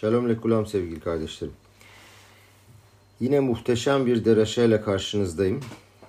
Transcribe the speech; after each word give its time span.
Shalom 0.00 0.28
lekulam 0.28 0.66
sevgili 0.66 1.00
kardeşlerim. 1.00 1.54
Yine 3.20 3.40
muhteşem 3.40 4.06
bir 4.06 4.24
deraşayla 4.24 4.82
karşınızdayım. 4.82 5.60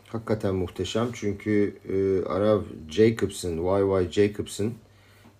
Hakikaten 0.08 0.56
muhteşem 0.56 1.10
çünkü 1.14 1.76
e, 1.90 2.26
Arav 2.30 2.62
Jacobson, 2.90 3.50
Y.Y. 3.50 4.12
Jacobson 4.12 4.74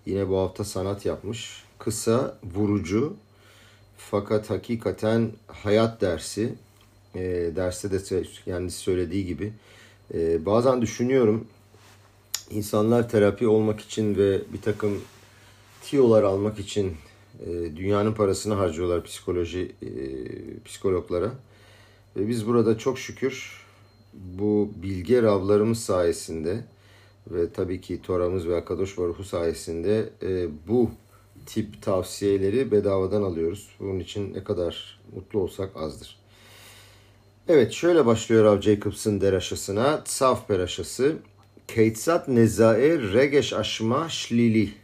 yine 0.06 0.30
bu 0.30 0.38
hafta 0.38 0.64
sanat 0.64 1.06
yapmış. 1.06 1.64
Kısa, 1.80 2.38
vurucu 2.56 3.16
fakat 3.98 4.50
hakikaten 4.50 5.32
hayat 5.48 6.02
dersi. 6.02 6.54
E, 7.16 7.22
derste 7.56 7.92
de 7.92 8.24
kendisi 8.46 8.78
söylediği 8.78 9.26
gibi. 9.26 9.54
E, 10.14 10.46
bazen 10.46 10.82
düşünüyorum 10.82 11.48
insanlar 12.50 13.10
terapi 13.10 13.48
olmak 13.48 13.80
için 13.80 14.16
ve 14.16 14.42
bir 14.54 14.62
takım 14.62 15.02
tiyolar 15.82 16.24
almak 16.24 16.60
için 16.60 16.98
dünyanın 17.76 18.14
parasını 18.14 18.54
harcıyorlar 18.54 19.04
psikoloji 19.04 19.72
e, 19.82 19.90
psikologlara. 20.66 21.32
Ve 22.16 22.28
biz 22.28 22.48
burada 22.48 22.78
çok 22.78 23.00
şükür 23.00 23.62
bu 24.14 24.70
bilge 24.76 25.22
ravlarımız 25.22 25.80
sayesinde 25.80 26.64
ve 27.28 27.52
tabii 27.54 27.82
ki 27.82 28.02
Tora'mız 28.02 28.48
ve 28.48 28.56
Akadosh 28.56 28.98
Baruhu 28.98 29.24
sayesinde 29.24 30.10
e, 30.22 30.48
bu 30.68 30.90
tip 31.46 31.82
tavsiyeleri 31.82 32.72
bedavadan 32.72 33.24
alıyoruz. 33.24 33.70
Bunun 33.80 34.00
için 34.00 34.34
ne 34.34 34.44
kadar 34.44 35.02
mutlu 35.16 35.40
olsak 35.40 35.70
azdır. 35.76 36.22
Evet 37.48 37.72
şöyle 37.72 38.06
başlıyor 38.06 38.46
Rav 38.46 38.62
Jacobs'ın 38.62 39.22
deraşasına. 39.22 40.04
Tsaf 40.04 40.48
peraşası. 40.48 41.16
Keitzat 41.68 42.28
nezae 42.28 43.00
regeş 43.00 43.54
aşma 43.54 44.10
şlili 44.10 44.81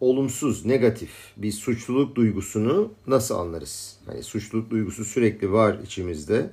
olumsuz, 0.00 0.66
negatif 0.66 1.10
bir 1.36 1.52
suçluluk 1.52 2.16
duygusunu 2.16 2.92
nasıl 3.06 3.34
anlarız? 3.34 3.96
Hani 4.06 4.22
suçluluk 4.22 4.70
duygusu 4.70 5.04
sürekli 5.04 5.52
var 5.52 5.78
içimizde. 5.84 6.50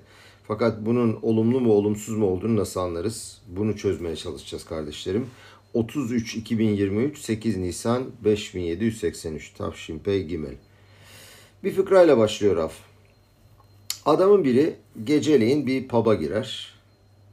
Fakat 0.47 0.85
bunun 0.85 1.19
olumlu 1.21 1.59
mu 1.59 1.71
olumsuz 1.71 2.17
mu 2.17 2.25
olduğunu 2.25 2.55
nasıl 2.55 2.79
anlarız? 2.79 3.41
Bunu 3.47 3.77
çözmeye 3.77 4.15
çalışacağız 4.15 4.65
kardeşlerim. 4.65 5.27
33 5.73 6.35
2023 6.35 7.17
8 7.17 7.57
Nisan 7.57 8.03
5783 8.25 9.53
Tavşin 9.53 9.99
Pey 9.99 10.23
Gimel. 10.23 10.55
Bir 11.63 11.71
fıkrayla 11.71 12.17
başlıyor 12.17 12.55
Raf. 12.55 12.73
Adamın 14.05 14.43
biri 14.43 14.75
geceleyin 15.03 15.67
bir 15.67 15.87
pub'a 15.87 16.15
girer 16.15 16.73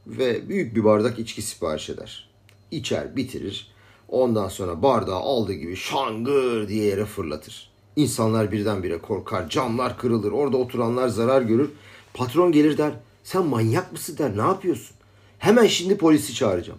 ve 0.06 0.48
büyük 0.48 0.76
bir 0.76 0.84
bardak 0.84 1.18
içki 1.18 1.42
sipariş 1.42 1.90
eder. 1.90 2.30
İçer, 2.70 3.16
bitirir 3.16 3.69
Ondan 4.10 4.48
sonra 4.48 4.82
bardağı 4.82 5.18
aldığı 5.18 5.52
gibi 5.52 5.76
şangır 5.76 6.68
diye 6.68 6.84
yere 6.84 7.04
fırlatır. 7.04 7.70
İnsanlar 7.96 8.52
birdenbire 8.52 8.98
korkar, 8.98 9.48
camlar 9.48 9.98
kırılır, 9.98 10.32
orada 10.32 10.56
oturanlar 10.56 11.08
zarar 11.08 11.42
görür. 11.42 11.70
Patron 12.14 12.52
gelir 12.52 12.78
der, 12.78 12.92
sen 13.24 13.46
manyak 13.46 13.92
mısın 13.92 14.18
der, 14.18 14.36
ne 14.36 14.42
yapıyorsun? 14.42 14.96
Hemen 15.38 15.66
şimdi 15.66 15.96
polisi 15.96 16.34
çağıracağım. 16.34 16.78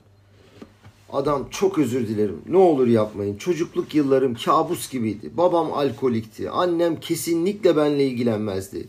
Adam 1.12 1.48
çok 1.52 1.78
özür 1.78 2.08
dilerim. 2.08 2.42
Ne 2.50 2.58
olur 2.58 2.88
yapmayın. 2.88 3.38
Çocukluk 3.38 3.96
yıllarım 3.96 4.36
kabus 4.36 4.90
gibiydi. 4.90 5.32
Babam 5.38 5.74
alkolikti. 5.74 6.50
Annem 6.50 7.00
kesinlikle 7.00 7.78
benle 7.78 8.06
ilgilenmezdi. 8.08 8.88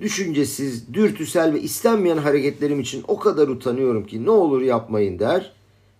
Düşüncesiz, 0.00 0.94
dürtüsel 0.94 1.52
ve 1.54 1.60
istenmeyen 1.60 2.16
hareketlerim 2.16 2.80
için 2.80 3.04
o 3.08 3.18
kadar 3.18 3.48
utanıyorum 3.48 4.06
ki 4.06 4.24
ne 4.24 4.30
olur 4.30 4.62
yapmayın 4.62 5.18
der. 5.18 5.52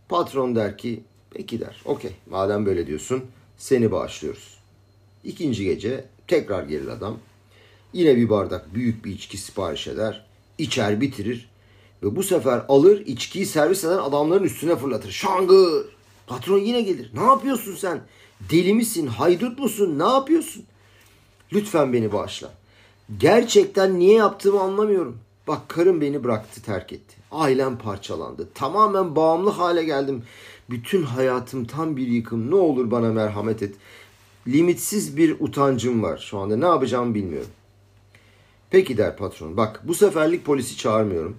Patron 0.09 0.57
der 0.57 0.79
ki 0.79 1.01
Peki 1.37 1.61
der. 1.61 1.83
Okey 1.85 2.13
madem 2.31 2.67
böyle 2.67 2.87
diyorsun 2.87 3.25
seni 3.59 3.93
bağışlıyoruz. 3.93 4.59
İkinci 5.25 5.65
gece 5.65 6.05
tekrar 6.29 6.63
gelir 6.63 6.89
adam. 6.89 7.19
Yine 7.93 8.17
bir 8.17 8.31
bardak 8.31 8.75
büyük 8.75 9.05
bir 9.05 9.11
içki 9.11 9.39
sipariş 9.39 9.87
eder. 9.87 10.27
İçer 10.59 11.01
bitirir. 11.01 11.49
Ve 12.03 12.17
bu 12.17 12.23
sefer 12.23 12.65
alır 12.69 13.07
içkiyi 13.07 13.47
servis 13.47 13.85
eden 13.85 13.99
adamların 13.99 14.45
üstüne 14.45 14.77
fırlatır. 14.77 15.11
Şangır! 15.11 15.87
Patron 16.27 16.59
yine 16.59 16.81
gelir. 16.81 17.11
Ne 17.15 17.23
yapıyorsun 17.23 17.75
sen? 17.75 18.01
Deli 18.51 18.75
misin? 18.75 19.07
Haydut 19.07 19.59
musun? 19.59 19.99
Ne 19.99 20.05
yapıyorsun? 20.09 20.65
Lütfen 21.53 21.93
beni 21.93 22.13
bağışla. 22.13 22.53
Gerçekten 23.19 23.99
niye 23.99 24.15
yaptığımı 24.15 24.61
anlamıyorum. 24.61 25.19
Bak 25.49 25.69
karım 25.69 26.01
beni 26.01 26.25
bıraktı 26.25 26.63
terk 26.63 26.93
etti. 26.93 27.17
Ailem 27.31 27.79
parçalandı. 27.79 28.49
Tamamen 28.55 29.17
bağımlı 29.17 29.51
hale 29.51 29.85
geldim. 29.85 30.23
Bütün 30.71 31.03
hayatım 31.03 31.65
tam 31.65 31.97
bir 31.97 32.07
yıkım. 32.07 32.51
Ne 32.51 32.55
olur 32.55 32.91
bana 32.91 33.13
merhamet 33.13 33.63
et. 33.63 33.75
Limitsiz 34.49 35.17
bir 35.17 35.37
utancım 35.41 36.03
var 36.03 36.19
şu 36.19 36.39
anda. 36.39 36.57
Ne 36.57 36.67
yapacağımı 36.67 37.15
bilmiyorum. 37.15 37.51
Peki 38.71 38.99
der 38.99 39.17
patron. 39.17 39.57
Bak 39.57 39.81
bu 39.85 39.95
seferlik 39.95 40.45
polisi 40.45 40.77
çağırmıyorum. 40.77 41.37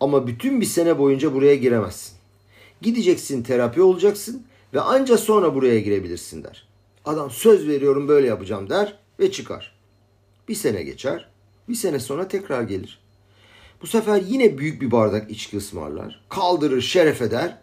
Ama 0.00 0.26
bütün 0.26 0.60
bir 0.60 0.66
sene 0.66 0.98
boyunca 0.98 1.34
buraya 1.34 1.54
giremezsin. 1.54 2.18
Gideceksin 2.82 3.42
terapi 3.42 3.82
olacaksın 3.82 4.46
ve 4.74 4.80
anca 4.80 5.18
sonra 5.18 5.54
buraya 5.54 5.80
girebilirsin 5.80 6.44
der. 6.44 6.68
Adam 7.04 7.30
söz 7.30 7.68
veriyorum 7.68 8.08
böyle 8.08 8.26
yapacağım 8.26 8.70
der 8.70 8.98
ve 9.20 9.32
çıkar. 9.32 9.78
Bir 10.48 10.54
sene 10.54 10.82
geçer. 10.82 11.28
Bir 11.68 11.74
sene 11.74 12.00
sonra 12.00 12.28
tekrar 12.28 12.62
gelir. 12.62 13.00
Bu 13.82 13.86
sefer 13.86 14.22
yine 14.26 14.58
büyük 14.58 14.82
bir 14.82 14.90
bardak 14.90 15.30
içki 15.30 15.56
ısmarlar. 15.56 16.20
Kaldırır, 16.28 16.80
şeref 16.80 17.22
eder 17.22 17.58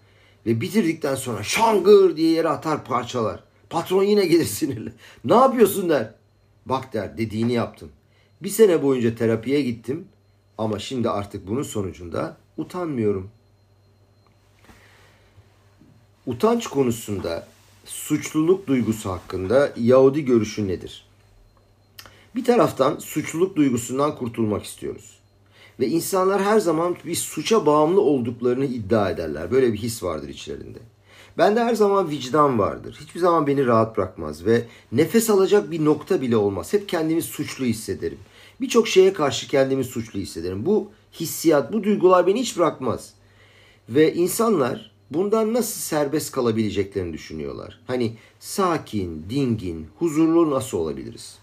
ve 0.46 0.62
bitirdikten 0.62 1.16
sonra 1.16 1.44
şangır 1.44 2.18
diye 2.18 2.32
yere 2.32 2.50
atar 2.50 2.86
parçalar. 2.86 3.44
Patron 3.70 4.04
yine 4.04 4.26
gelir 4.26 4.46
sinirli. 4.46 4.94
Ne 5.26 5.34
yapıyorsun 5.34 5.90
der. 5.90 6.14
Bak 6.66 6.94
der 6.94 7.18
dediğini 7.18 7.54
yaptım. 7.54 7.92
Bir 8.42 8.50
sene 8.50 8.84
boyunca 8.84 9.16
terapiye 9.16 9.62
gittim 9.62 10.08
ama 10.58 10.80
şimdi 10.80 11.10
artık 11.10 11.48
bunun 11.48 11.64
sonucunda 11.64 12.38
utanmıyorum. 12.58 13.30
Utanç 16.26 16.68
konusunda 16.68 17.48
suçluluk 17.86 18.68
duygusu 18.68 19.12
hakkında 19.12 19.74
Yahudi 19.78 20.26
görüşü 20.26 20.68
nedir? 20.68 21.06
Bir 22.36 22.44
taraftan 22.44 22.98
suçluluk 22.98 23.56
duygusundan 23.56 24.16
kurtulmak 24.16 24.66
istiyoruz. 24.66 25.15
Ve 25.80 25.88
insanlar 25.88 26.44
her 26.44 26.59
zaman 26.59 26.96
bir 27.06 27.16
suça 27.16 27.66
bağımlı 27.66 28.02
olduklarını 28.02 28.66
iddia 28.66 29.09
ederler. 29.09 29.52
Böyle 29.52 29.74
bir 29.74 29.78
his 29.78 30.03
vardır 30.03 30.30
içlerinde. 30.30 30.80
Bende 31.38 31.63
her 31.63 31.75
zaman 31.75 32.09
vicdan 32.09 32.59
vardır. 32.59 32.97
Hiçbir 33.02 33.19
zaman 33.19 33.47
beni 33.47 33.66
rahat 33.66 33.97
bırakmaz 33.97 34.46
ve 34.46 34.66
nefes 34.91 35.30
alacak 35.30 35.72
bir 35.72 35.85
nokta 35.85 36.22
bile 36.22 36.38
olmaz. 36.38 36.74
Hep 36.74 36.90
kendimi 36.90 37.22
suçlu 37.22 37.66
hissederim. 37.66 38.18
Birçok 38.62 38.88
şeye 38.88 39.14
karşı 39.14 39.47
kendimi 39.47 39.84
suçlu 39.84 40.19
hissederim. 40.19 40.66
Bu 40.66 40.91
hissiyat, 41.19 41.74
bu 41.74 41.84
duygular 41.84 42.28
beni 42.28 42.40
hiç 42.40 42.58
bırakmaz. 42.58 43.14
Ve 43.90 44.14
insanlar 44.14 44.91
bundan 45.12 45.53
nasıl 45.53 45.81
serbest 45.81 46.31
kalabileceklerini 46.31 47.14
düşünüyorlar. 47.14 47.80
Hani 47.88 48.14
sakin, 48.40 49.25
dingin, 49.30 49.88
huzurlu 50.00 50.52
nasıl 50.52 50.78
olabiliriz? 50.78 51.38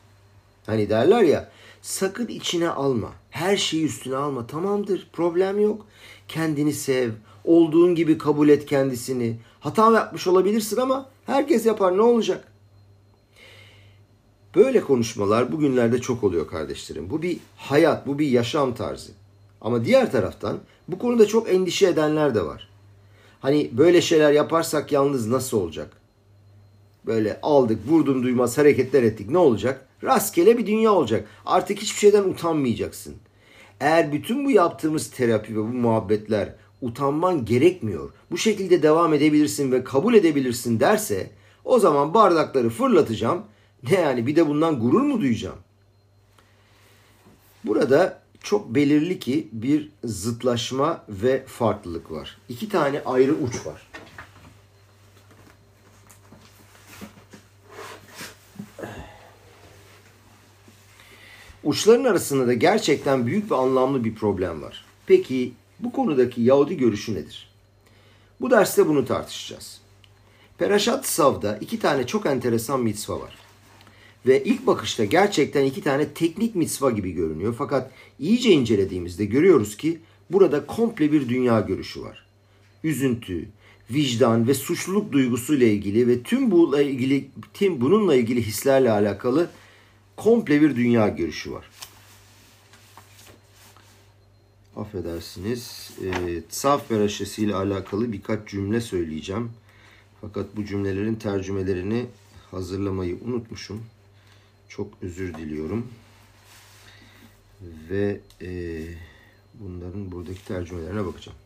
Hani 0.67 0.91
derler 0.91 1.23
ya 1.23 1.51
sakın 1.83 2.27
içine 2.27 2.69
alma. 2.69 3.13
Her 3.31 3.57
şeyi 3.57 3.85
üstüne 3.85 4.17
alma. 4.17 4.47
Tamamdır. 4.47 5.09
Problem 5.13 5.61
yok. 5.61 5.87
Kendini 6.29 6.73
sev. 6.73 7.11
Olduğun 7.45 7.95
gibi 7.95 8.19
kabul 8.19 8.49
et 8.49 8.67
kendisini. 8.67 9.37
Hata 9.61 9.93
yapmış 9.93 10.27
olabilirsin 10.27 10.77
ama 10.77 11.11
herkes 11.27 11.67
yapar. 11.67 11.97
Ne 11.97 12.03
olacak? 12.03 12.53
Böyle 14.55 14.81
konuşmalar 14.81 15.53
bugünlerde 15.53 16.01
çok 16.01 16.25
oluyor 16.25 16.49
kardeşlerim. 16.49 17.11
Bu 17.11 17.23
bir 17.23 17.39
hayat, 17.57 18.07
bu 18.07 18.19
bir 18.19 18.27
yaşam 18.27 18.75
tarzı. 18.75 19.13
Ama 19.61 19.85
diğer 19.85 20.13
taraftan 20.13 20.59
bu 20.89 20.99
konuda 20.99 21.27
çok 21.27 21.51
endişe 21.51 21.87
edenler 21.87 22.35
de 22.35 22.45
var. 22.47 22.69
Hani 23.41 23.71
böyle 23.73 24.01
şeyler 24.01 24.33
yaparsak 24.33 24.93
yalnız 24.93 25.29
nasıl 25.29 25.61
olacak? 25.61 25.97
Böyle 27.07 27.41
aldık, 27.43 27.79
vurdum 27.89 28.23
duymaz 28.23 28.59
hareketler 28.59 29.03
ettik. 29.03 29.31
Ne 29.31 29.39
olacak? 29.39 29.87
Rastgele 30.05 30.59
bir 30.59 30.67
dünya 30.67 30.93
olacak. 30.93 31.29
Artık 31.47 31.79
hiçbir 31.79 31.99
şeyden 31.99 32.25
utanmayacaksın. 32.25 33.15
Eğer 33.81 34.13
bütün 34.13 34.45
bu 34.45 34.51
yaptığımız 34.51 35.11
terapi 35.11 35.57
ve 35.57 35.59
bu 35.59 35.65
muhabbetler 35.65 36.55
utanman 36.81 37.45
gerekmiyor. 37.45 38.11
Bu 38.31 38.39
şekilde 38.39 38.83
devam 38.83 39.15
edebilirsin 39.15 39.73
ve 39.73 39.85
kabul 39.85 40.15
edebilirsin 40.15 40.81
derse 40.81 41.31
o 41.65 41.79
zaman 41.79 42.15
bardakları 42.15 42.71
fırlatacağım. 42.71 43.43
Ne 43.91 44.01
yani 44.01 44.27
bir 44.27 44.37
de 44.37 44.49
bundan 44.49 44.81
gurur 44.81 45.01
mu 45.01 45.21
duyacağım? 45.21 45.59
Burada 47.65 48.23
çok 48.43 48.75
belirli 48.75 49.19
ki 49.19 49.49
bir 49.53 49.91
zıtlaşma 50.05 51.05
ve 51.09 51.45
farklılık 51.47 52.11
var. 52.11 52.39
İki 52.49 52.69
tane 52.69 53.03
ayrı 53.07 53.33
uç 53.33 53.67
var. 53.67 53.92
Uçların 61.65 62.05
arasında 62.05 62.47
da 62.47 62.55
gerçekten 62.55 63.27
büyük 63.27 63.51
ve 63.51 63.55
anlamlı 63.55 64.05
bir 64.05 64.15
problem 64.15 64.63
var. 64.63 64.85
Peki 65.07 65.53
bu 65.81 65.93
konudaki 65.93 66.43
Yahudi 66.43 66.77
görüşü 66.77 67.15
nedir? 67.15 67.49
Bu 68.41 68.51
derste 68.51 68.89
bunu 68.89 69.07
tartışacağız. 69.07 69.81
Peraşat 70.59 71.07
Sav'da 71.07 71.59
iki 71.61 71.79
tane 71.79 72.07
çok 72.07 72.27
enteresan 72.27 72.83
mitzva 72.83 73.21
var. 73.21 73.35
Ve 74.27 74.45
ilk 74.45 74.67
bakışta 74.67 75.05
gerçekten 75.05 75.65
iki 75.65 75.83
tane 75.83 76.09
teknik 76.09 76.55
mitzva 76.55 76.91
gibi 76.91 77.13
görünüyor. 77.13 77.55
Fakat 77.59 77.91
iyice 78.19 78.51
incelediğimizde 78.51 79.25
görüyoruz 79.25 79.77
ki 79.77 80.01
burada 80.31 80.67
komple 80.67 81.13
bir 81.13 81.29
dünya 81.29 81.61
görüşü 81.61 82.03
var. 82.03 82.27
Üzüntü, 82.85 83.49
vicdan 83.91 84.49
ve 84.49 84.55
suçluluk 84.55 85.13
duygusuyla 85.13 85.67
ilgili 85.67 86.09
ve 86.09 86.23
tüm 86.23 86.51
bununla 86.51 86.83
ilgili 86.83 87.29
tüm 87.55 87.81
bununla 87.81 88.15
ilgili 88.15 88.43
hislerle 88.43 88.91
alakalı 88.91 89.51
komple 90.17 90.61
bir 90.61 90.77
dünya 90.77 91.09
görüşü 91.09 91.53
var. 91.53 91.71
Affedersiniz. 94.77 95.91
E, 96.05 96.43
Tsaf 96.51 96.91
Beraşesi 96.91 97.43
ile 97.43 97.55
alakalı 97.55 98.13
birkaç 98.13 98.49
cümle 98.49 98.81
söyleyeceğim. 98.81 99.51
Fakat 100.21 100.57
bu 100.57 100.65
cümlelerin 100.65 101.15
tercümelerini 101.15 102.07
hazırlamayı 102.51 103.19
unutmuşum. 103.25 103.85
Çok 104.69 104.89
özür 105.03 105.35
diliyorum. 105.35 105.89
Ve 107.91 108.21
e, 108.43 108.83
bunların 109.55 110.13
buradaki 110.13 110.45
tercümelerine 110.45 111.07
bakacağım. 111.07 111.39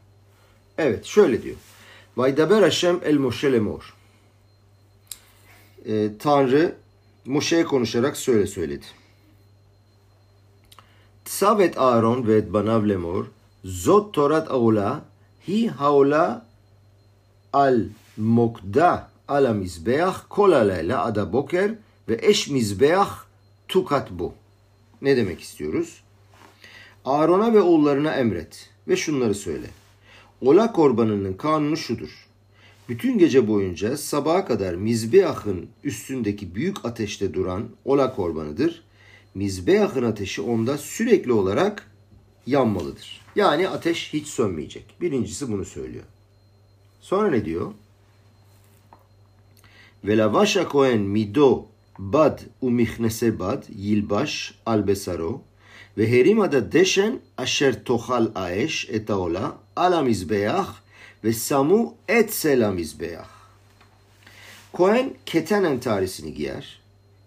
Evet 0.78 1.04
şöyle 1.04 1.42
diyor. 1.42 1.56
Vaydaber 2.16 2.62
Hashem 2.62 3.00
el 3.04 3.16
Moshe 3.16 3.52
lemor. 3.52 3.94
E, 5.86 6.10
Tanrı 6.18 6.74
Moşe'ye 7.26 7.64
konuşarak 7.64 8.16
söyle 8.16 8.46
söyledi. 8.46 8.84
Tsav 11.24 11.60
et 11.60 11.78
Aaron 11.78 12.26
ve 12.26 12.52
banav 12.52 12.88
lemor. 12.88 13.26
Zot 13.64 14.14
torat 14.14 14.50
aula 14.50 15.04
hi 15.48 15.68
haola 15.68 16.46
al 17.52 17.80
mokda 18.16 19.10
ala 19.28 19.54
mizbeach 19.54 20.16
kol 20.28 20.52
alayla 20.52 21.04
ada 21.04 21.32
boker 21.32 21.74
ve 22.08 22.18
eş 22.22 22.48
mizbeach 22.48 23.10
tukat 23.68 24.10
bu. 24.10 24.32
Ne 25.02 25.16
demek 25.16 25.40
istiyoruz? 25.40 26.02
Aaron'a 27.04 27.52
ve 27.52 27.60
oğullarına 27.60 28.14
emret 28.14 28.70
ve 28.88 28.96
şunları 28.96 29.34
söyle. 29.34 29.66
Ola 30.40 30.72
korbanının 30.72 31.32
kanunu 31.32 31.76
şudur. 31.76 32.25
Bütün 32.88 33.18
gece 33.18 33.48
boyunca 33.48 33.96
sabaha 33.96 34.44
kadar 34.44 34.74
Mizbeah'ın 34.74 35.66
üstündeki 35.84 36.54
büyük 36.54 36.84
ateşte 36.84 37.34
duran 37.34 37.68
ola 37.84 38.14
korbanıdır. 38.14 38.82
Mizbeah'ın 39.34 40.02
ateşi 40.02 40.42
onda 40.42 40.78
sürekli 40.78 41.32
olarak 41.32 41.90
yanmalıdır. 42.46 43.20
Yani 43.36 43.68
ateş 43.68 44.12
hiç 44.12 44.26
sönmeyecek. 44.26 44.94
Birincisi 45.00 45.52
bunu 45.52 45.64
söylüyor. 45.64 46.04
Sonra 47.00 47.30
ne 47.30 47.44
diyor? 47.44 47.72
Ve 50.04 50.16
lavasha 50.16 50.68
kohen 50.68 51.00
mido 51.00 51.66
bad 51.98 52.40
umihnese 52.60 53.38
bad 53.38 53.64
yilbash 53.76 54.54
al 54.66 54.86
besaro 54.86 55.42
ve 55.98 56.10
herimada 56.10 56.72
deşen 56.72 57.20
asher 57.36 57.84
tohal 57.84 58.30
aeş 58.34 58.88
et 58.90 59.10
haola 59.10 59.58
al 59.76 59.92
המזבח 61.25 61.25
ושמו 61.25 61.93
אצל 62.09 62.63
המזבח. 62.63 63.41
Kohen 64.73 65.13
keten 65.25 65.63
entarisini 65.63 66.33
giyer. 66.33 66.81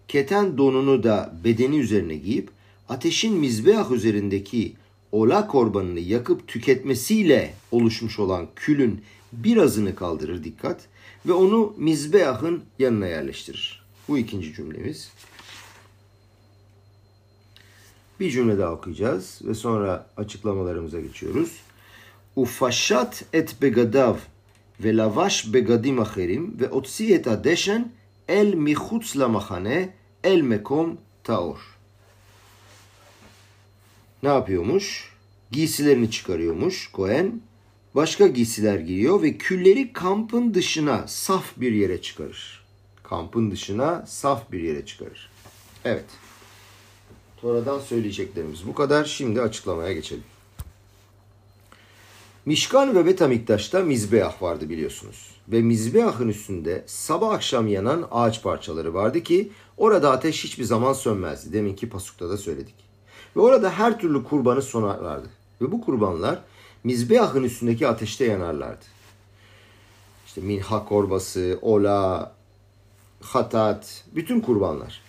Keten 0.07 0.57
donunu 0.57 1.03
da 1.03 1.33
bedeni 1.43 1.77
üzerine 1.77 2.15
giyip 2.15 2.49
ateşin 2.89 3.33
mizbeah 3.33 3.91
üzerindeki 3.91 4.73
ola 5.11 5.47
korbanını 5.47 5.99
yakıp 5.99 6.47
tüketmesiyle 6.47 7.53
oluşmuş 7.71 8.19
olan 8.19 8.47
külün 8.55 9.01
birazını 9.33 9.95
kaldırır 9.95 10.43
dikkat 10.43 10.81
ve 11.25 11.33
onu 11.33 11.73
mizbeahın 11.77 12.63
yanına 12.79 13.07
yerleştirir. 13.07 13.85
Bu 14.07 14.17
ikinci 14.17 14.53
cümlemiz. 14.53 15.11
Bir 18.19 18.31
cümle 18.31 18.57
daha 18.57 18.71
okuyacağız 18.71 19.41
ve 19.43 19.53
sonra 19.53 20.07
açıklamalarımıza 20.17 21.01
geçiyoruz. 21.01 21.51
ופשט 22.39 23.15
את 23.35 23.53
בגדיו 23.59 24.15
ולבש 24.79 25.45
בגדים 25.45 26.01
אחרים 26.01 26.53
והוציא 26.57 27.15
את 27.15 27.27
הדשן 27.27 27.81
אל 28.29 28.53
מחוץ 28.57 29.15
למחנה, 29.15 29.79
אל 30.25 30.41
מקום 30.41 30.95
taor. 31.27 31.57
Ne 34.23 34.29
yapıyormuş? 34.29 35.13
Giysilerini 35.51 36.11
çıkarıyormuş 36.11 36.91
Kohen. 36.91 37.41
Başka 37.95 38.27
giysiler 38.27 38.79
giyiyor 38.79 39.21
ve 39.21 39.37
külleri 39.37 39.93
kampın 39.93 40.53
dışına 40.53 41.07
saf 41.07 41.53
bir 41.57 41.71
yere 41.71 42.01
çıkarır. 42.01 42.65
Kampın 43.03 43.51
dışına 43.51 44.05
saf 44.07 44.51
bir 44.51 44.61
yere 44.61 44.85
çıkarır. 44.85 45.29
Evet. 45.85 46.05
Tora'dan 47.37 47.79
söyleyeceklerimiz 47.79 48.67
bu 48.67 48.73
kadar. 48.73 49.05
Şimdi 49.05 49.41
açıklamaya 49.41 49.93
geçelim. 49.93 50.23
Mişkan 52.46 52.94
ve 52.94 53.06
Betamiktaş'ta 53.06 53.80
mizbeah 53.80 54.42
vardı 54.42 54.68
biliyorsunuz. 54.68 55.30
Ve 55.48 55.62
mizbeahın 55.62 56.28
üstünde 56.28 56.84
sabah 56.86 57.30
akşam 57.30 57.68
yanan 57.68 58.08
ağaç 58.10 58.42
parçaları 58.42 58.94
vardı 58.94 59.22
ki 59.22 59.52
orada 59.76 60.10
ateş 60.10 60.44
hiçbir 60.44 60.64
zaman 60.64 60.92
sönmezdi. 60.92 61.52
Deminki 61.52 61.88
pasukta 61.88 62.28
da 62.30 62.36
söyledik. 62.36 62.74
Ve 63.36 63.40
orada 63.40 63.70
her 63.70 63.98
türlü 63.98 64.24
kurbanı 64.24 64.62
sonarlardı. 64.62 65.28
Ve 65.60 65.72
bu 65.72 65.80
kurbanlar 65.80 66.38
mizbeahın 66.84 67.42
üstündeki 67.42 67.88
ateşte 67.88 68.24
yanarlardı. 68.24 68.84
İşte 70.26 70.40
minha 70.40 70.84
korbası, 70.84 71.58
ola, 71.62 72.32
hatat, 73.22 74.04
bütün 74.14 74.40
kurbanlar. 74.40 75.02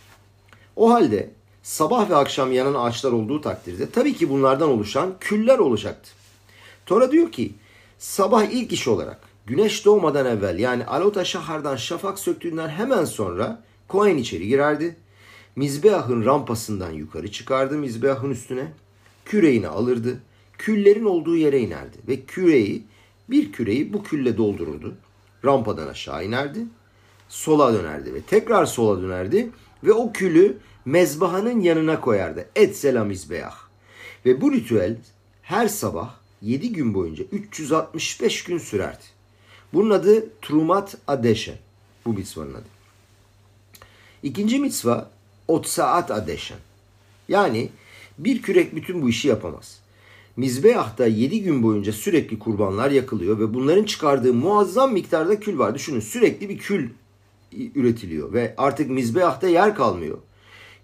O 0.76 0.92
halde 0.92 1.32
sabah 1.64 2.10
ve 2.10 2.16
akşam 2.16 2.52
yanan 2.52 2.74
ağaçlar 2.74 3.12
olduğu 3.12 3.42
takdirde 3.42 3.90
tabii 3.90 4.14
ki 4.14 4.30
bunlardan 4.30 4.70
oluşan 4.70 5.14
küller 5.20 5.60
olacaktı. 5.60 6.21
Tora 6.92 7.12
diyor 7.12 7.32
ki 7.32 7.54
sabah 7.98 8.44
ilk 8.44 8.74
iş 8.74 8.88
olarak 8.88 9.20
güneş 9.46 9.86
doğmadan 9.86 10.26
evvel 10.26 10.60
yani 10.60 10.86
Alota 10.86 11.26
Şahar'dan 11.26 11.76
şafak 11.76 12.20
söktüğünden 12.20 12.70
hemen 12.70 13.06
sonra 13.06 13.64
Kohen 13.88 14.18
içeri 14.18 14.48
girerdi. 14.48 14.96
Mizbeahın 15.56 16.26
rampasından 16.26 16.92
yukarı 16.92 17.32
çıkardı 17.32 17.78
Mizbeahın 17.78 18.30
üstüne. 18.30 18.74
Küreğini 19.26 19.68
alırdı. 19.68 20.20
Küllerin 20.58 21.06
olduğu 21.06 21.36
yere 21.36 21.60
inerdi. 21.60 21.98
Ve 22.08 22.22
küreği 22.22 22.84
bir 23.30 23.52
küreği 23.52 23.94
bu 23.94 24.04
külle 24.04 24.38
doldururdu. 24.38 24.96
Rampadan 25.46 25.88
aşağı 25.88 26.26
inerdi. 26.26 26.60
Sola 27.30 27.74
dönerdi 27.74 28.14
ve 28.14 28.22
tekrar 28.22 28.66
sola 28.66 29.02
dönerdi. 29.02 29.50
Ve 29.84 29.94
o 29.94 30.14
külü 30.14 30.58
mezbahanın 30.86 31.62
yanına 31.62 32.02
koyardı. 32.02 32.50
Et 32.56 32.78
selam 32.78 33.08
mizbeah. 33.08 33.56
Ve 34.26 34.42
bu 34.42 34.52
ritüel 34.52 34.98
her 35.42 35.68
sabah 35.68 36.21
7 36.42 36.74
gün 36.74 36.94
boyunca 36.94 37.24
365 37.32 38.44
gün 38.44 38.58
sürerdi. 38.58 39.04
Bunun 39.74 39.90
adı 39.90 40.30
Trumat 40.42 40.98
Adeşen. 41.08 41.58
Bu 42.06 42.14
mitzvanın 42.14 42.54
adı. 42.54 42.66
İkinci 44.24 44.60
mitzva 44.60 45.12
Otsaat 45.48 46.12
Adeşen. 46.12 46.58
Yani 47.30 47.70
bir 48.18 48.42
kürek 48.42 48.76
bütün 48.76 49.02
bu 49.02 49.10
işi 49.10 49.28
yapamaz. 49.28 49.82
Mizbeah'ta 50.38 51.08
7 51.08 51.44
gün 51.44 51.64
boyunca 51.64 51.94
sürekli 51.94 52.40
kurbanlar 52.40 52.92
yakılıyor 52.92 53.40
ve 53.40 53.54
bunların 53.54 53.84
çıkardığı 53.84 54.34
muazzam 54.34 54.94
miktarda 54.94 55.40
kül 55.40 55.58
var. 55.58 55.76
Düşünün 55.76 56.00
sürekli 56.00 56.50
bir 56.50 56.58
kül 56.58 56.90
üretiliyor 57.76 58.34
ve 58.34 58.54
artık 58.58 58.90
Mizbeah'ta 58.90 59.48
yer 59.48 59.76
kalmıyor. 59.76 60.18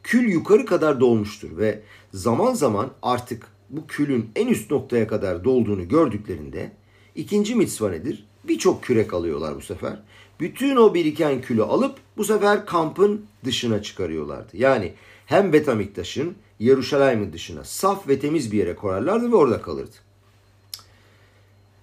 Kül 0.03 0.29
yukarı 0.29 0.65
kadar 0.65 0.99
dolmuştur 0.99 1.57
ve 1.57 1.81
zaman 2.13 2.53
zaman 2.53 2.91
artık 3.01 3.47
bu 3.69 3.87
külün 3.87 4.29
en 4.35 4.47
üst 4.47 4.71
noktaya 4.71 5.07
kadar 5.07 5.43
dolduğunu 5.43 5.87
gördüklerinde 5.87 6.71
ikinci 7.15 7.55
mitzva 7.55 7.89
nedir? 7.89 8.25
Birçok 8.43 8.83
kürek 8.83 9.13
alıyorlar 9.13 9.55
bu 9.55 9.61
sefer. 9.61 9.99
Bütün 10.39 10.75
o 10.75 10.93
biriken 10.93 11.41
külü 11.41 11.63
alıp 11.63 11.95
bu 12.17 12.23
sefer 12.23 12.65
kampın 12.65 13.25
dışına 13.45 13.81
çıkarıyorlardı. 13.81 14.57
Yani 14.57 14.93
hem 15.25 15.53
Betamiktaş'ın 15.53 16.35
Yeruşalayim'in 16.59 17.33
dışına 17.33 17.63
saf 17.63 18.07
ve 18.07 18.19
temiz 18.19 18.51
bir 18.51 18.57
yere 18.57 18.75
koyarlardı 18.75 19.31
ve 19.31 19.35
orada 19.35 19.61
kalırdı. 19.61 19.95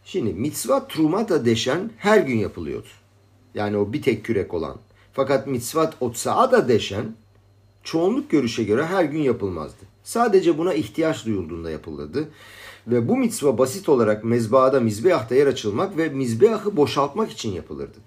Şimdi 0.05 0.33
mitzvat 0.33 0.91
trumata 0.91 1.45
deşen 1.45 1.91
her 1.99 2.21
gün 2.21 2.39
yapılıyordu. 2.39 2.89
Yani 3.55 3.77
o 3.77 3.93
bir 3.93 4.03
tek 4.03 4.25
kürek 4.25 4.55
olan. 4.55 4.77
Fakat 5.13 5.47
mitzvat 5.47 5.95
otsaada 6.01 6.69
deşen 6.69 7.17
çoğunluk 7.83 8.31
görüşe 8.31 8.65
göre 8.65 8.87
her 8.87 9.05
gün 9.05 9.23
yapılmazdı. 9.23 9.94
Sadece 10.05 10.59
buna 10.59 10.75
ihtiyaç 10.75 11.27
duyulduğunda 11.27 11.71
yapılırdı. 11.71 12.29
Ve 12.87 13.09
bu 13.09 13.17
mitzva 13.17 13.59
basit 13.59 13.89
olarak 13.89 14.25
mezbahada 14.25 14.81
mizbeahta 14.81 15.35
yer 15.35 15.47
açılmak 15.47 15.97
ve 15.97 16.09
mizbeahı 16.09 16.77
boşaltmak 16.77 17.31
için 17.31 17.53
yapılırdı. 17.53 17.99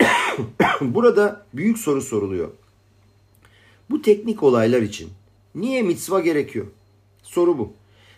Burada 0.80 1.46
büyük 1.54 1.78
soru 1.78 2.02
soruluyor. 2.02 2.48
Bu 3.90 4.02
teknik 4.02 4.42
olaylar 4.42 4.82
için 4.82 5.10
niye 5.54 5.82
mitzva 5.82 6.20
gerekiyor? 6.20 6.66
Soru 7.22 7.58
bu. 7.58 7.72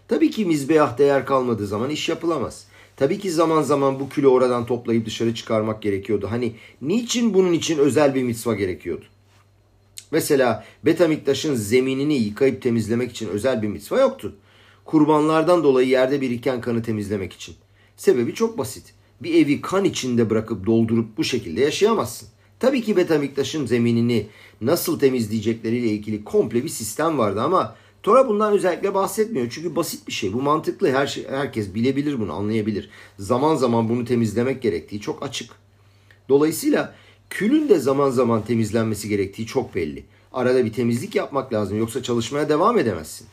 Tabii 0.08 0.30
ki 0.30 0.44
mizbeah 0.44 0.98
değer 0.98 1.26
kalmadığı 1.26 1.66
zaman 1.66 1.90
iş 1.90 2.08
yapılamaz. 2.08 2.66
Tabii 2.96 3.18
ki 3.18 3.30
zaman 3.30 3.62
zaman 3.62 4.00
bu 4.00 4.08
külü 4.08 4.26
oradan 4.26 4.66
toplayıp 4.66 5.06
dışarı 5.06 5.34
çıkarmak 5.34 5.82
gerekiyordu. 5.82 6.28
Hani 6.30 6.54
niçin 6.82 7.34
bunun 7.34 7.52
için 7.52 7.78
özel 7.78 8.14
bir 8.14 8.22
mitzva 8.22 8.54
gerekiyordu? 8.54 9.04
Mesela 10.10 10.64
Betamiktaş'ın 10.84 11.54
zeminini 11.54 12.14
yıkayıp 12.14 12.62
temizlemek 12.62 13.10
için 13.10 13.28
özel 13.28 13.62
bir 13.62 13.68
mitzva 13.68 14.00
yoktu. 14.00 14.36
Kurbanlardan 14.84 15.64
dolayı 15.64 15.88
yerde 15.88 16.20
biriken 16.20 16.60
kanı 16.60 16.82
temizlemek 16.82 17.32
için. 17.32 17.54
Sebebi 17.96 18.34
çok 18.34 18.58
basit. 18.58 18.94
Bir 19.22 19.34
evi 19.34 19.60
kan 19.60 19.84
içinde 19.84 20.30
bırakıp 20.30 20.66
doldurup 20.66 21.18
bu 21.18 21.24
şekilde 21.24 21.60
yaşayamazsın. 21.60 22.28
Tabii 22.60 22.82
ki 22.82 22.96
Betamiktaş'ın 22.96 23.66
zeminini 23.66 24.26
nasıl 24.60 24.98
temizleyecekleriyle 24.98 25.86
ilgili 25.86 26.24
komple 26.24 26.64
bir 26.64 26.68
sistem 26.68 27.18
vardı 27.18 27.40
ama 27.40 27.76
Tora 28.02 28.28
bundan 28.28 28.52
özellikle 28.52 28.94
bahsetmiyor. 28.94 29.46
Çünkü 29.50 29.76
basit 29.76 30.08
bir 30.08 30.12
şey. 30.12 30.32
Bu 30.32 30.42
mantıklı. 30.42 30.92
Her 30.92 31.06
şey, 31.06 31.28
herkes 31.28 31.74
bilebilir 31.74 32.20
bunu, 32.20 32.32
anlayabilir. 32.32 32.90
Zaman 33.18 33.56
zaman 33.56 33.88
bunu 33.88 34.04
temizlemek 34.04 34.62
gerektiği 34.62 35.00
çok 35.00 35.22
açık. 35.22 35.50
Dolayısıyla 36.28 36.94
külün 37.30 37.68
de 37.68 37.78
zaman 37.78 38.10
zaman 38.10 38.44
temizlenmesi 38.44 39.08
gerektiği 39.08 39.46
çok 39.46 39.74
belli. 39.74 40.04
Arada 40.32 40.64
bir 40.64 40.72
temizlik 40.72 41.14
yapmak 41.14 41.52
lazım 41.52 41.78
yoksa 41.78 42.02
çalışmaya 42.02 42.48
devam 42.48 42.78
edemezsin. 42.78 43.26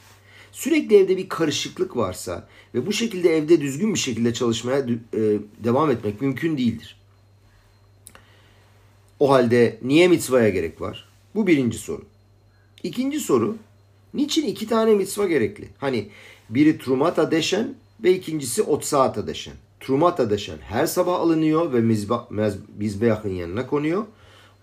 Sürekli 0.51 0.97
evde 0.97 1.17
bir 1.17 1.29
karışıklık 1.29 1.97
varsa 1.97 2.47
ve 2.73 2.85
bu 2.85 2.93
şekilde 2.93 3.37
evde 3.37 3.61
düzgün 3.61 3.93
bir 3.93 3.99
şekilde 3.99 4.33
çalışmaya 4.33 4.79
e, 4.79 5.19
devam 5.63 5.91
etmek 5.91 6.21
mümkün 6.21 6.57
değildir. 6.57 6.97
O 9.19 9.29
halde 9.31 9.79
niye 9.81 10.07
mitzvaya 10.07 10.49
gerek 10.49 10.81
var? 10.81 11.09
Bu 11.35 11.47
birinci 11.47 11.77
soru. 11.77 12.05
İkinci 12.83 13.19
soru, 13.19 13.57
niçin 14.13 14.47
iki 14.47 14.67
tane 14.67 14.93
mitzva 14.93 15.27
gerekli? 15.27 15.69
Hani 15.77 16.09
biri 16.49 16.77
trumata 16.77 17.31
deşen 17.31 17.75
ve 18.03 18.15
ikincisi 18.15 18.61
otsaata 18.61 19.27
deşen. 19.27 19.53
Trumata 19.85 20.29
deşen 20.29 20.57
her 20.57 20.85
sabah 20.85 21.19
alınıyor 21.19 21.73
ve 21.73 21.81
mizbehın 22.77 23.29
yanına 23.29 23.67
konuyor. 23.67 24.05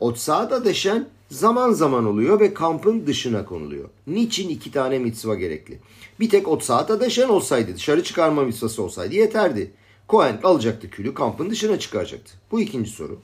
Otsaata 0.00 0.64
deşen 0.64 1.08
zaman 1.30 1.72
zaman 1.72 2.06
oluyor 2.06 2.40
ve 2.40 2.54
kampın 2.54 3.06
dışına 3.06 3.44
konuluyor. 3.44 3.88
Niçin 4.06 4.48
iki 4.48 4.72
tane 4.72 4.98
mitzva 4.98 5.34
gerekli? 5.34 5.78
Bir 6.20 6.30
tek 6.30 6.48
otsaata 6.48 7.00
deşen 7.00 7.28
olsaydı, 7.28 7.74
dışarı 7.74 8.02
çıkarma 8.02 8.44
mitzvası 8.44 8.82
olsaydı 8.82 9.14
yeterdi. 9.14 9.70
Kohen 10.08 10.40
alacaktı 10.44 10.90
külü, 10.90 11.14
kampın 11.14 11.50
dışına 11.50 11.78
çıkaracaktı. 11.78 12.32
Bu 12.50 12.60
ikinci 12.60 12.90
soru. 12.90 13.18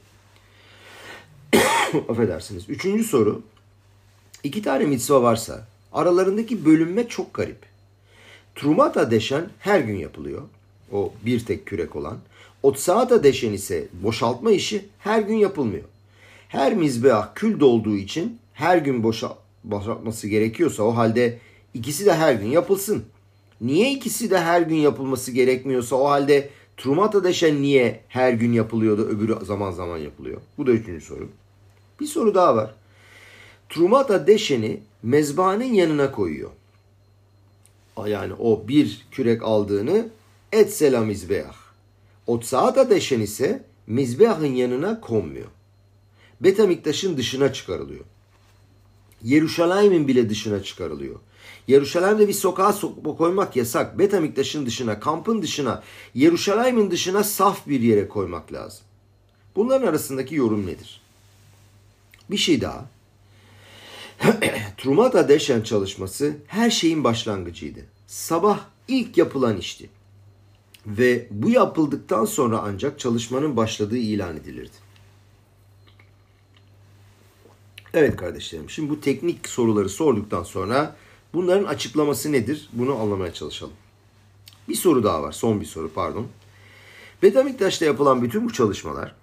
Affedersiniz. 2.08 2.64
Üçüncü 2.68 3.04
soru. 3.04 3.42
İki 4.44 4.62
tane 4.62 4.84
mitzva 4.84 5.22
varsa 5.22 5.66
aralarındaki 5.92 6.64
bölünme 6.64 7.08
çok 7.08 7.34
garip. 7.34 7.66
Trumata 8.54 9.10
deşen 9.10 9.50
her 9.58 9.80
gün 9.80 9.96
yapılıyor. 9.96 10.42
O 10.92 11.12
bir 11.26 11.45
tek 11.45 11.66
kürek 11.66 11.97
olan. 11.97 12.18
Otsaata 12.62 13.23
deşen 13.23 13.52
ise 13.52 13.88
boşaltma 14.02 14.50
işi 14.50 14.85
her 14.99 15.21
gün 15.21 15.37
yapılmıyor. 15.37 15.85
Her 16.49 16.75
mizbeah 16.75 17.35
kül 17.35 17.61
dolduğu 17.61 17.97
için 17.97 18.38
her 18.54 18.78
gün 18.78 19.02
boşa, 19.02 19.37
boşaltması 19.64 20.28
gerekiyorsa 20.28 20.83
o 20.83 20.97
halde 20.97 21.38
ikisi 21.75 22.07
de 22.07 22.14
her 22.14 22.35
gün 22.35 22.49
yapılsın. 22.49 23.04
Niye 23.61 23.92
ikisi 23.92 24.30
de 24.30 24.38
her 24.38 24.61
gün 24.61 24.76
yapılması 24.76 25.33
gerekmiyorsa 25.33 25.97
o 25.97 26.09
halde 26.09 26.50
Trumata 26.76 27.25
deşen 27.25 27.62
niye 27.62 28.00
her 28.09 28.33
gün 28.33 28.52
yapılıyordu 28.52 29.09
öbürü 29.09 29.45
zaman 29.45 29.71
zaman 29.71 29.99
yapılıyor? 29.99 30.40
Bu 30.59 30.66
da 30.66 30.71
üçüncü 30.71 31.04
soru. 31.04 31.28
Bir 32.00 32.07
soru 32.07 32.35
daha 32.35 32.57
var. 32.57 32.75
Trumata 33.68 34.26
deşeni 34.26 34.80
mezbahanın 35.02 35.64
yanına 35.64 36.12
koyuyor. 36.12 36.50
Yani 38.07 38.33
o 38.38 38.68
bir 38.68 39.07
kürek 39.11 39.42
aldığını 39.42 40.09
et 40.52 40.74
selam 40.74 41.06
mizbeah. 41.06 41.54
Otsaata 42.26 42.90
deşen 42.90 43.20
ise 43.20 43.64
mizbeahın 43.86 44.54
yanına 44.54 45.00
konmuyor. 45.00 45.48
Betamiktaş'ın 46.40 47.16
dışına 47.16 47.52
çıkarılıyor. 47.52 48.04
Yeruşalayim'in 49.22 50.08
bile 50.08 50.30
dışına 50.30 50.62
çıkarılıyor. 50.62 51.20
Yeruşalayim'de 51.68 52.28
bir 52.28 52.32
sokağa 52.32 52.74
koymak 53.18 53.56
yasak. 53.56 53.98
Betamiktaş'ın 53.98 54.66
dışına, 54.66 55.00
kampın 55.00 55.42
dışına, 55.42 55.82
Yeruşalayim'in 56.14 56.90
dışına 56.90 57.24
saf 57.24 57.66
bir 57.66 57.80
yere 57.80 58.08
koymak 58.08 58.52
lazım. 58.52 58.84
Bunların 59.56 59.86
arasındaki 59.86 60.34
yorum 60.34 60.66
nedir? 60.66 61.00
Bir 62.30 62.36
şey 62.36 62.60
daha. 62.60 62.84
Trumata 64.76 65.28
Deşen 65.28 65.62
çalışması 65.62 66.36
her 66.46 66.70
şeyin 66.70 67.04
başlangıcıydı. 67.04 67.80
Sabah 68.06 68.60
ilk 68.88 69.18
yapılan 69.18 69.56
işti. 69.56 69.90
Ve 70.88 71.26
bu 71.30 71.50
yapıldıktan 71.50 72.25
sonra 72.25 72.59
ancak 72.59 72.99
çalışmanın 72.99 73.57
başladığı 73.57 73.97
ilan 73.97 74.37
edilirdi. 74.37 74.76
Evet 77.95 78.16
kardeşlerim 78.16 78.71
şimdi 78.71 78.90
bu 78.90 79.00
teknik 79.00 79.49
soruları 79.49 79.88
sorduktan 79.88 80.42
sonra 80.42 80.97
bunların 81.35 81.64
açıklaması 81.64 82.33
nedir? 82.33 82.68
Bunu 82.73 82.95
anlamaya 82.95 83.33
çalışalım. 83.33 83.75
Bir 84.68 84.75
soru 84.75 85.04
daha 85.04 85.23
var. 85.23 85.33
Son 85.33 85.61
bir 85.61 85.66
soru 85.66 85.92
pardon. 85.95 86.26
Betamiktaş'ta 87.23 87.85
yapılan 87.85 88.23
bütün 88.23 88.45
bu 88.45 88.52
çalışmalar 88.52 89.14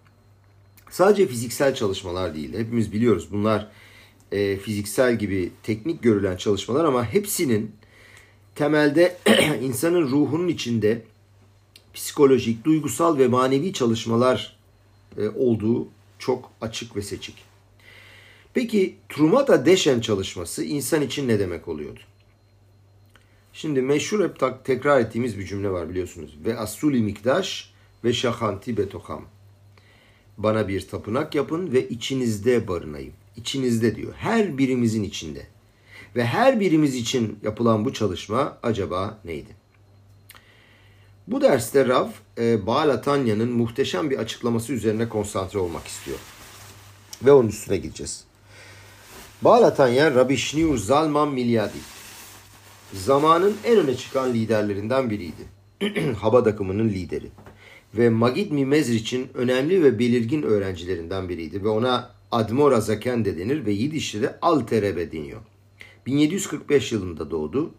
sadece 0.90 1.28
fiziksel 1.28 1.76
çalışmalar 1.76 2.36
değil. 2.36 2.54
Hepimiz 2.54 2.94
biliyoruz 2.94 3.28
bunlar 3.32 3.68
e, 4.32 4.58
fiziksel 4.58 5.20
gibi 5.20 5.52
teknik 5.64 6.04
görülen 6.04 6.38
çalışmalar 6.38 6.86
ama 6.86 7.14
hepsinin 7.14 7.72
temelde 8.56 9.18
insanın 9.62 10.02
ruhunun 10.02 10.48
içinde 10.48 11.02
psikolojik, 11.96 12.66
duygusal 12.66 13.18
ve 13.18 13.28
manevi 13.28 13.74
çalışmalar 13.74 14.58
e, 15.18 15.30
olduğu 15.30 15.88
çok 16.20 16.52
açık 16.62 16.96
ve 16.96 17.02
seçik. 17.02 17.36
Peki 18.54 18.96
Trumata 19.10 19.66
Deşen 19.66 20.00
çalışması 20.00 20.64
insan 20.64 21.02
için 21.02 21.28
ne 21.28 21.40
demek 21.40 21.68
oluyordu? 21.68 22.00
Şimdi 23.54 23.82
meşhur 23.82 24.24
hep 24.24 24.66
tekrar 24.66 25.00
ettiğimiz 25.00 25.40
bir 25.40 25.46
cümle 25.46 25.70
var 25.70 25.90
biliyorsunuz. 25.90 26.38
Ve 26.46 26.58
asuli 26.58 27.02
mikdaş 27.02 27.74
ve 28.04 28.14
şahanti 28.14 28.78
betoham. 28.78 29.26
Bana 30.38 30.68
bir 30.68 30.88
tapınak 30.88 31.36
yapın 31.36 31.72
ve 31.72 31.90
içinizde 31.90 32.68
barınayım. 32.68 33.14
İçinizde 33.38 33.96
diyor. 33.96 34.14
Her 34.18 34.58
birimizin 34.58 35.04
içinde. 35.04 35.48
Ve 36.16 36.26
her 36.26 36.60
birimiz 36.60 36.96
için 36.96 37.40
yapılan 37.44 37.86
bu 37.86 37.94
çalışma 37.94 38.58
acaba 38.64 39.20
neydi? 39.26 39.65
Bu 41.28 41.42
derste 41.42 41.88
Rav 41.88 42.08
e, 42.38 42.68
Baal 42.68 42.98
Tanya'nın 42.98 43.52
muhteşem 43.52 44.10
bir 44.10 44.18
açıklaması 44.18 44.74
üzerine 44.74 45.10
konsantre 45.10 45.60
olmak 45.60 45.88
istiyor. 45.88 46.18
Ve 47.26 47.32
onun 47.32 47.48
üstüne 47.48 47.78
gideceğiz. 47.78 48.24
Bağlatan 49.42 49.88
yer 49.88 50.16
Rabbi 50.16 50.38
Şniur 50.38 50.78
Zalman 50.78 51.34
Milyadi. 51.34 51.78
Zamanın 52.94 53.58
en 53.64 53.78
öne 53.78 53.96
çıkan 53.98 54.34
liderlerinden 54.34 55.10
biriydi. 55.10 55.46
Haba 56.20 56.38
akımının 56.38 56.90
lideri. 56.90 57.28
Ve 57.98 58.10
Magid 58.10 58.52
Mimezriç'in 58.52 59.28
önemli 59.34 59.84
ve 59.84 60.00
belirgin 60.00 60.42
öğrencilerinden 60.42 61.30
biriydi. 61.30 61.64
Ve 61.64 61.70
ona 61.70 62.10
Admor 62.32 62.82
Zaken 62.82 63.26
de 63.26 63.38
denir 63.38 63.66
ve 63.66 63.72
Yidiş'te 63.72 64.22
de 64.22 64.38
Alterebe 64.42 65.12
deniyor. 65.12 65.42
1745 66.06 66.92
yılında 66.92 67.32
doğdu. 67.32 67.74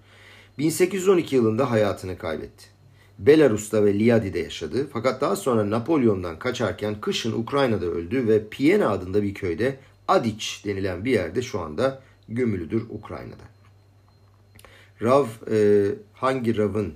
1812 0.59 1.37
yılında 1.37 1.71
hayatını 1.71 2.19
kaybetti. 2.19 2.76
Belarus'ta 3.19 3.85
ve 3.85 3.99
Liadi'de 3.99 4.39
yaşadı. 4.39 4.89
Fakat 4.93 5.21
daha 5.21 5.37
sonra 5.37 5.71
Napolyon'dan 5.71 6.39
kaçarken 6.39 7.01
kışın 7.01 7.33
Ukrayna'da 7.33 7.87
öldü 7.87 8.29
ve 8.29 8.49
Piena 8.49 8.89
adında 8.89 9.23
bir 9.23 9.35
köyde 9.35 9.77
Adiç 10.09 10.63
denilen 10.65 11.05
bir 11.05 11.11
yerde 11.11 11.43
şu 11.43 11.61
anda 11.61 12.03
gömülüdür 12.29 12.87
Ukrayna'da. 12.91 13.45
Rav 15.03 15.27
e, 15.51 15.87
hangi 16.13 16.57
Rav'ın 16.57 16.95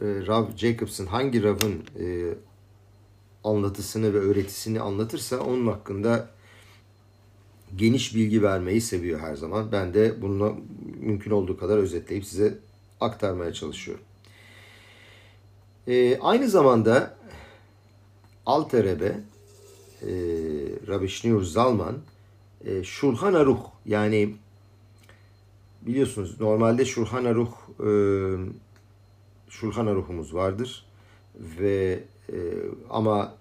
e, 0.00 0.06
Rav 0.26 0.56
Jacobs'ın 0.56 1.06
hangi 1.06 1.42
Rav'ın 1.42 1.84
e, 2.00 2.34
anlatısını 3.44 4.14
ve 4.14 4.18
öğretisini 4.18 4.80
anlatırsa 4.80 5.40
onun 5.40 5.66
hakkında 5.66 6.28
geniş 7.76 8.14
bilgi 8.14 8.42
vermeyi 8.42 8.80
seviyor 8.80 9.20
her 9.20 9.36
zaman. 9.36 9.72
Ben 9.72 9.94
de 9.94 10.22
bunu 10.22 10.60
mümkün 11.00 11.30
olduğu 11.30 11.56
kadar 11.56 11.78
özetleyip 11.78 12.24
size 12.24 12.58
aktarmaya 13.00 13.52
çalışıyorum. 13.52 14.04
E, 15.88 16.18
aynı 16.18 16.48
zamanda 16.48 17.16
Alterebe 18.46 19.20
e, 20.02 20.10
Rabbi 20.88 21.08
Shneur 21.08 21.42
Zalman 21.42 21.96
e, 22.64 22.84
Şulhan 22.84 23.34
Aruh 23.34 23.60
yani 23.86 24.36
biliyorsunuz 25.82 26.40
normalde 26.40 26.84
Şulhan 26.84 27.24
Aruh 27.24 27.50
e, 27.80 27.90
Şulhan 29.48 29.86
Aruh'umuz 29.86 30.34
vardır 30.34 30.86
ve 31.60 32.04
e, 32.32 32.36
ama 32.90 33.34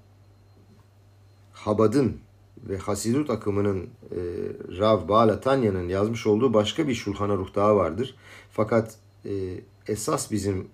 Habad'ın 1.54 2.18
ve 2.70 2.78
Hasidut 2.78 3.30
akımının 3.30 3.82
e, 3.84 4.20
Rav 4.80 5.08
Balatanya'nın 5.08 5.90
yazmış 5.90 6.28
olduğu 6.28 6.54
başka 6.54 6.88
bir 6.88 6.94
Şulhan 6.94 7.30
Aruh 7.30 7.56
daha 7.56 7.76
vardır. 7.76 8.16
Fakat 8.52 8.98
e, 9.26 9.32
esas 9.88 10.32
bizim 10.32 10.68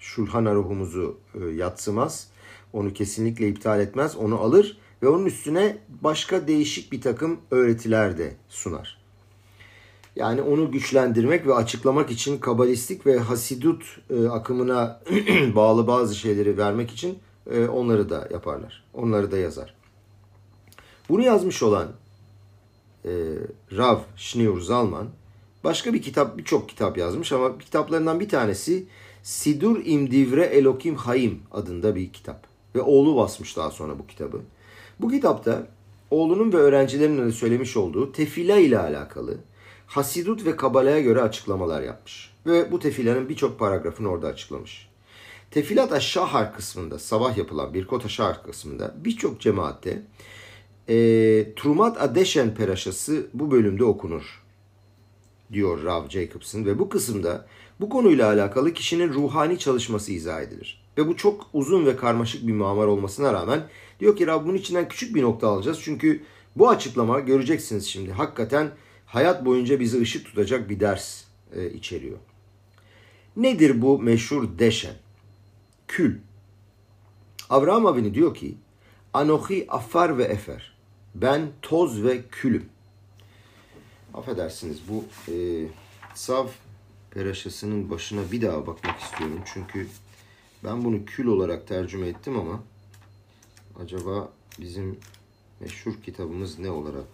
Şulhan 0.00 0.44
Aruh'umuzu 0.44 1.16
e, 1.34 1.44
yatsımaz. 1.44 2.28
Onu 2.72 2.92
kesinlikle 2.92 3.48
iptal 3.48 3.80
etmez. 3.80 4.16
Onu 4.16 4.40
alır 4.40 4.78
ve 5.02 5.08
onun 5.08 5.26
üstüne 5.26 5.78
başka 6.02 6.48
değişik 6.48 6.92
bir 6.92 7.00
takım 7.00 7.40
öğretiler 7.50 8.18
de 8.18 8.36
sunar. 8.48 8.98
Yani 10.16 10.42
onu 10.42 10.70
güçlendirmek 10.70 11.46
ve 11.46 11.54
açıklamak 11.54 12.10
için 12.10 12.38
kabalistik 12.38 13.06
ve 13.06 13.18
hasidut 13.18 14.00
e, 14.10 14.28
akımına 14.28 15.00
bağlı 15.54 15.86
bazı 15.86 16.14
şeyleri 16.14 16.58
vermek 16.58 16.90
için 16.90 17.18
e, 17.50 17.66
onları 17.66 18.10
da 18.10 18.28
yaparlar. 18.30 18.84
Onları 18.94 19.30
da 19.30 19.38
yazar. 19.38 19.74
Bunu 21.08 21.22
yazmış 21.22 21.62
olan 21.62 21.88
e, 23.04 23.10
Rav 23.76 23.98
Schneur 24.16 24.60
Zalman 24.60 25.08
başka 25.64 25.94
bir 25.94 26.02
kitap, 26.02 26.38
birçok 26.38 26.68
kitap 26.68 26.98
yazmış 26.98 27.32
ama 27.32 27.58
kitaplarından 27.58 28.20
bir 28.20 28.28
tanesi 28.28 28.86
Sidur 29.22 29.80
İmdivre 29.84 30.44
Elokim 30.44 30.94
Hayim 30.94 31.42
adında 31.50 31.96
bir 31.96 32.12
kitap. 32.12 32.46
Ve 32.74 32.80
oğlu 32.80 33.16
basmış 33.16 33.56
daha 33.56 33.70
sonra 33.70 33.98
bu 33.98 34.06
kitabı. 34.06 34.40
Bu 35.00 35.10
kitapta 35.10 35.66
oğlunun 36.10 36.52
ve 36.52 36.56
öğrencilerinin 36.56 37.26
de 37.26 37.32
söylemiş 37.32 37.76
olduğu 37.76 38.12
tefila 38.12 38.56
ile 38.56 38.78
alakalı 38.78 39.38
Hasidut 39.86 40.44
ve 40.44 40.56
Kabala'ya 40.56 41.00
göre 41.00 41.22
açıklamalar 41.22 41.82
yapmış. 41.82 42.34
Ve 42.46 42.72
bu 42.72 42.78
tefilanın 42.78 43.28
birçok 43.28 43.58
paragrafını 43.58 44.08
orada 44.08 44.26
açıklamış. 44.26 44.88
Tefilat 45.50 45.92
Aşşahar 45.92 46.54
kısmında, 46.54 46.98
sabah 46.98 47.36
yapılan 47.36 47.74
Birkot 47.74 48.04
Aşşahar 48.04 48.42
kısmında 48.42 48.94
birçok 49.04 49.40
cemaatte 49.40 50.02
e, 50.88 50.94
Trumat 51.56 52.02
Adeşen 52.02 52.54
peraşası 52.54 53.26
bu 53.34 53.50
bölümde 53.50 53.84
okunur 53.84 54.42
diyor 55.52 55.84
Rav 55.84 56.08
Jacobson 56.08 56.64
ve 56.64 56.78
bu 56.78 56.88
kısımda 56.88 57.46
bu 57.80 57.88
konuyla 57.88 58.26
alakalı 58.26 58.74
kişinin 58.74 59.12
ruhani 59.12 59.58
çalışması 59.58 60.12
izah 60.12 60.42
edilir. 60.42 60.84
Ve 60.98 61.08
bu 61.08 61.16
çok 61.16 61.46
uzun 61.52 61.86
ve 61.86 61.96
karmaşık 61.96 62.46
bir 62.46 62.52
mamar 62.52 62.86
olmasına 62.86 63.32
rağmen 63.32 63.68
diyor 64.00 64.16
ki 64.16 64.26
Rav 64.26 64.44
bunun 64.44 64.54
içinden 64.54 64.88
küçük 64.88 65.14
bir 65.14 65.22
nokta 65.22 65.48
alacağız. 65.48 65.78
Çünkü 65.82 66.22
bu 66.56 66.68
açıklama 66.68 67.20
göreceksiniz 67.20 67.86
şimdi 67.86 68.12
hakikaten 68.12 68.70
hayat 69.06 69.44
boyunca 69.44 69.80
bizi 69.80 70.00
ışık 70.00 70.26
tutacak 70.26 70.70
bir 70.70 70.80
ders 70.80 71.24
e, 71.54 71.70
içeriyor. 71.70 72.18
Nedir 73.36 73.82
bu 73.82 73.98
meşhur 73.98 74.58
deşen? 74.58 74.94
Kül. 75.88 76.18
Avraham 77.50 77.86
Avini 77.86 78.14
diyor 78.14 78.34
ki 78.34 78.54
Anohi 79.14 79.66
afar 79.68 80.18
ve 80.18 80.24
efer. 80.24 80.78
Ben 81.14 81.48
toz 81.62 82.04
ve 82.04 82.22
külüm. 82.30 82.68
Affedersiniz 84.14 84.78
bu 84.88 85.04
e, 85.32 85.36
Sav 86.14 86.46
peraşasının 87.18 87.90
başına 87.90 88.32
bir 88.32 88.42
daha 88.42 88.66
bakmak 88.66 89.00
istiyorum. 89.00 89.42
Çünkü 89.54 89.88
ben 90.64 90.84
bunu 90.84 91.04
kül 91.04 91.26
olarak 91.26 91.68
tercüme 91.68 92.08
ettim 92.08 92.36
ama 92.38 92.62
acaba 93.82 94.32
bizim 94.60 94.98
meşhur 95.60 96.02
kitabımız 96.02 96.58
ne 96.58 96.70
olarak 96.70 97.04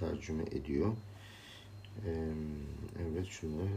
tercüme 0.00 0.42
ediyor? 0.42 0.92
Ee, 2.06 2.10
evet 3.12 3.26
şunu 3.26 3.68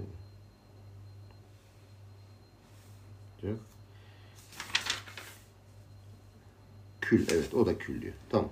Kül 7.01 7.27
evet 7.31 7.53
o 7.53 7.65
da 7.65 7.77
kül 7.77 8.01
diyor. 8.01 8.13
Tamam. 8.29 8.51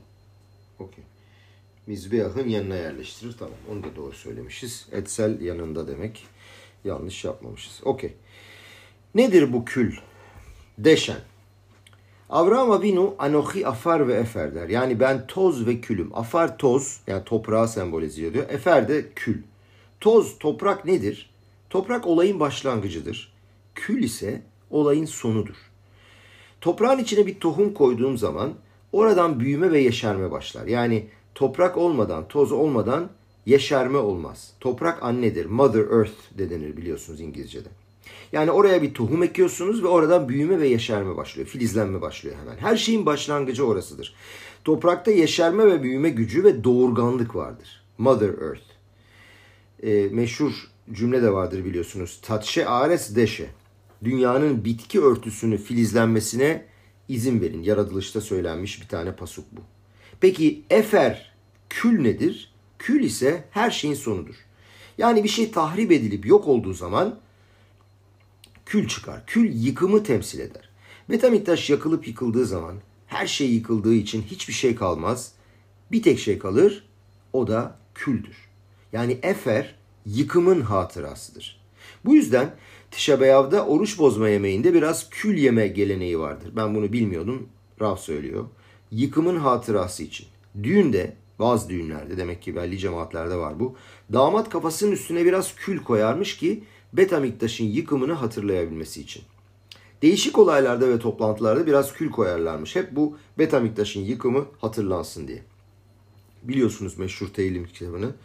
Okey. 0.80 1.04
Mizbeyahın 1.88 2.48
yanına 2.48 2.76
yerleştirir. 2.76 3.36
Tamam 3.40 3.58
onu 3.72 3.84
da 3.84 3.96
doğru 3.96 4.14
söylemişiz. 4.14 4.88
Etsel 4.92 5.42
yanında 5.42 5.88
demek. 5.88 6.28
Yanlış 6.86 7.26
yapmamışız. 7.26 7.82
Okey. 7.84 8.14
Nedir 9.16 9.54
bu 9.54 9.66
kül? 9.66 9.96
Deşen. 10.78 11.20
Avraham 12.30 12.72
Avinu 12.72 13.16
anohi 13.20 13.68
afar 13.68 14.08
ve 14.08 14.14
efer 14.14 14.56
der. 14.56 14.70
Yani 14.70 15.00
ben 15.00 15.28
toz 15.28 15.68
ve 15.68 15.82
külüm. 15.82 16.10
Afar 16.14 16.58
toz 16.58 17.02
yani 17.08 17.24
toprağı 17.24 17.68
sembolize 17.68 18.26
ediyor. 18.26 18.46
Efer 18.50 18.88
de 18.88 19.06
kül. 19.16 19.42
Toz, 20.00 20.40
toprak 20.40 20.86
nedir? 20.86 21.30
Toprak 21.70 22.08
olayın 22.08 22.40
başlangıcıdır. 22.40 23.34
Kül 23.76 24.04
ise 24.04 24.42
olayın 24.70 25.06
sonudur. 25.06 25.56
Toprağın 26.62 27.00
içine 27.00 27.28
bir 27.28 27.40
tohum 27.40 27.74
koyduğum 27.74 28.18
zaman 28.18 28.54
oradan 28.92 29.40
büyüme 29.40 29.72
ve 29.72 29.80
yeşerme 29.80 30.32
başlar. 30.32 30.68
Yani 30.68 31.08
toprak 31.36 31.78
olmadan, 31.78 32.28
toz 32.28 32.52
olmadan 32.52 33.10
yeşerme 33.46 33.98
olmaz. 33.98 34.54
Toprak 34.60 35.04
annedir. 35.04 35.46
Mother 35.46 35.98
Earth 35.98 36.38
de 36.38 36.50
denir 36.50 36.78
biliyorsunuz 36.78 37.22
İngilizce'de. 37.22 37.70
Yani 38.32 38.52
oraya 38.52 38.82
bir 38.82 38.94
tohum 38.94 39.24
ekiyorsunuz 39.24 39.84
ve 39.84 39.88
oradan 39.88 40.30
büyüme 40.30 40.60
ve 40.60 40.68
yeşerme 40.68 41.18
başlıyor. 41.18 41.48
Filizlenme 41.48 42.02
başlıyor 42.02 42.36
hemen. 42.42 42.58
Her 42.58 42.78
şeyin 42.78 43.06
başlangıcı 43.06 43.66
orasıdır. 43.66 44.16
Toprakta 44.64 45.12
yeşerme 45.12 45.66
ve 45.66 45.84
büyüme 45.84 46.10
gücü 46.10 46.44
ve 46.44 46.64
doğurganlık 46.64 47.36
vardır. 47.36 47.84
Mother 47.98 48.30
Earth. 48.30 48.72
E, 49.84 50.08
meşhur 50.12 50.52
cümle 50.92 51.22
de 51.22 51.34
vardır 51.34 51.66
biliyorsunuz. 51.66 52.20
Tatşe 52.22 52.68
ares 52.68 53.16
deşe. 53.16 53.48
Dünyanın 54.04 54.66
bitki 54.66 55.02
örtüsünü 55.02 55.58
filizlenmesine 55.58 56.66
izin 57.08 57.42
verin. 57.42 57.64
Yaratılışta 57.64 58.22
söylenmiş 58.22 58.82
bir 58.82 58.88
tane 58.88 59.16
pasuk 59.16 59.46
bu. 59.52 59.62
Peki 60.22 60.64
efer 60.70 61.34
kül 61.70 62.02
nedir? 62.02 62.51
Kül 62.82 63.04
ise 63.04 63.44
her 63.52 63.72
şeyin 63.72 63.94
sonudur. 63.94 64.36
Yani 64.98 65.24
bir 65.24 65.30
şey 65.30 65.52
tahrip 65.52 65.92
edilip 65.92 66.26
yok 66.26 66.48
olduğu 66.48 66.74
zaman 66.74 67.20
kül 68.66 68.88
çıkar. 68.88 69.26
Kül 69.26 69.64
yıkımı 69.64 70.04
temsil 70.04 70.40
eder. 70.40 70.70
Betamiktaş 71.10 71.70
yakılıp 71.70 72.08
yıkıldığı 72.08 72.46
zaman 72.46 72.76
her 73.08 73.28
şey 73.28 73.54
yıkıldığı 73.54 73.94
için 73.94 74.22
hiçbir 74.22 74.54
şey 74.54 74.76
kalmaz. 74.76 75.32
Bir 75.92 76.04
tek 76.04 76.20
şey 76.20 76.40
kalır 76.40 76.88
o 77.34 77.48
da 77.48 77.78
küldür. 77.96 78.36
Yani 78.94 79.20
efer 79.24 79.76
yıkımın 80.06 80.62
hatırasıdır. 80.62 81.62
Bu 82.06 82.16
yüzden 82.16 82.56
Tişabeyav'da 82.92 83.66
oruç 83.66 84.00
bozma 84.00 84.30
yemeğinde 84.30 84.74
biraz 84.74 85.10
kül 85.10 85.38
yeme 85.38 85.68
geleneği 85.68 86.20
vardır. 86.20 86.50
Ben 86.56 86.76
bunu 86.76 86.94
bilmiyordum. 86.94 87.50
Rav 87.82 87.96
söylüyor. 87.96 88.46
Yıkımın 88.92 89.36
hatırası 89.36 90.04
için. 90.04 90.28
Düğünde 90.64 91.21
bazı 91.42 91.70
düğünlerde 91.70 92.18
demek 92.18 92.42
ki 92.42 92.56
belli 92.56 92.78
cemaatlerde 92.78 93.36
var 93.36 93.60
bu. 93.60 93.76
Damat 94.14 94.50
kafasının 94.50 94.92
üstüne 94.92 95.26
biraz 95.26 95.56
kül 95.56 95.84
koyarmış 95.84 96.38
ki 96.38 96.64
Betamiktaş'ın 96.94 97.66
yıkımını 97.66 98.14
hatırlayabilmesi 98.14 99.02
için. 99.02 99.24
Değişik 100.02 100.38
olaylarda 100.38 100.90
ve 100.90 101.00
toplantılarda 101.00 101.68
biraz 101.68 101.94
kül 101.94 102.12
koyarlarmış. 102.12 102.76
Hep 102.76 102.96
bu 102.96 103.18
Betamiktaş'ın 103.38 104.02
yıkımı 104.02 104.46
hatırlansın 104.60 105.28
diye. 105.28 105.42
Biliyorsunuz 106.44 106.98
meşhur 106.98 107.28
Tehilim 107.28 107.66
kitabını. 107.66 108.16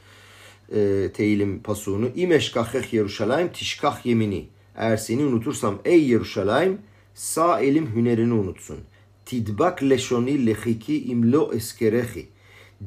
E, 0.74 1.11
tehilim 1.14 1.62
pasuğunu. 1.62 2.09
İmeşkaheh 2.16 2.92
Yeruşalayim 2.92 3.52
tişkah 3.52 4.07
yemini. 4.07 4.48
Eğer 4.76 4.96
seni 4.96 5.24
unutursam 5.24 5.79
ey 5.85 6.09
Yeruşalayim 6.09 6.79
sağ 7.14 7.61
elim 7.61 7.94
hünerini 7.94 8.33
unutsun. 8.33 8.79
Tidbak 9.26 9.83
leşoni 9.83 10.46
lehiki 10.46 11.05
imlo 11.05 11.52
eskerehi. 11.52 12.29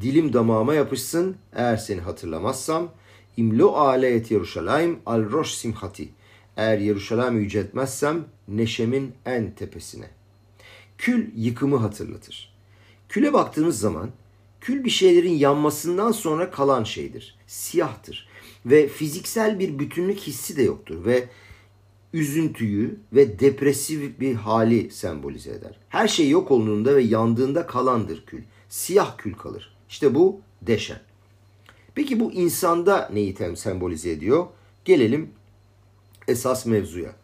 Dilim 0.02 0.34
damağıma 0.34 0.74
yapışsın 0.74 1.36
eğer 1.54 1.78
seni 1.78 2.02
hatırlamazsam 2.02 2.92
İmlo 3.38 3.74
ale 3.74 4.10
et 4.10 4.32
Yeruşalayim 4.32 5.00
al 5.06 5.32
roş 5.32 5.52
simhati. 5.52 6.10
Eğer 6.58 6.78
Yeruşalayim'i 6.78 7.44
yüceltmezsem 7.44 8.26
neşemin 8.48 9.14
en 9.26 9.52
tepesine. 9.56 10.10
Kül 10.98 11.28
yıkımı 11.36 11.78
hatırlatır. 11.78 12.54
Küle 13.10 13.34
baktığımız 13.34 13.80
zaman 13.80 14.10
kül 14.62 14.84
bir 14.84 14.90
şeylerin 14.90 15.34
yanmasından 15.34 16.12
sonra 16.12 16.52
kalan 16.52 16.84
şeydir. 16.84 17.38
Siyahtır. 17.48 18.30
Ve 18.66 18.88
fiziksel 18.88 19.60
bir 19.60 19.80
bütünlük 19.80 20.20
hissi 20.20 20.58
de 20.58 20.64
yoktur. 20.64 21.06
Ve 21.06 21.28
üzüntüyü 22.14 23.00
ve 23.14 23.40
depresif 23.40 24.20
bir 24.20 24.36
hali 24.36 24.92
sembolize 24.92 25.52
eder. 25.52 25.80
Her 25.90 26.08
şey 26.08 26.30
yok 26.30 26.52
olduğunda 26.52 26.96
ve 26.96 27.02
yandığında 27.02 27.68
kalandır 27.68 28.26
kül. 28.26 28.42
Siyah 28.70 29.18
kül 29.18 29.34
kalır. 29.34 29.79
İşte 29.90 30.16
bu 30.16 30.42
deşen. 30.62 31.00
Peki 31.96 32.20
bu 32.20 32.32
insanda 32.32 33.10
neyi 33.14 33.36
tem 33.36 33.58
sembolize 33.58 34.12
ediyor? 34.12 34.48
Gelelim 34.86 35.30
esas 36.28 36.66
mevzuya. 36.66 37.16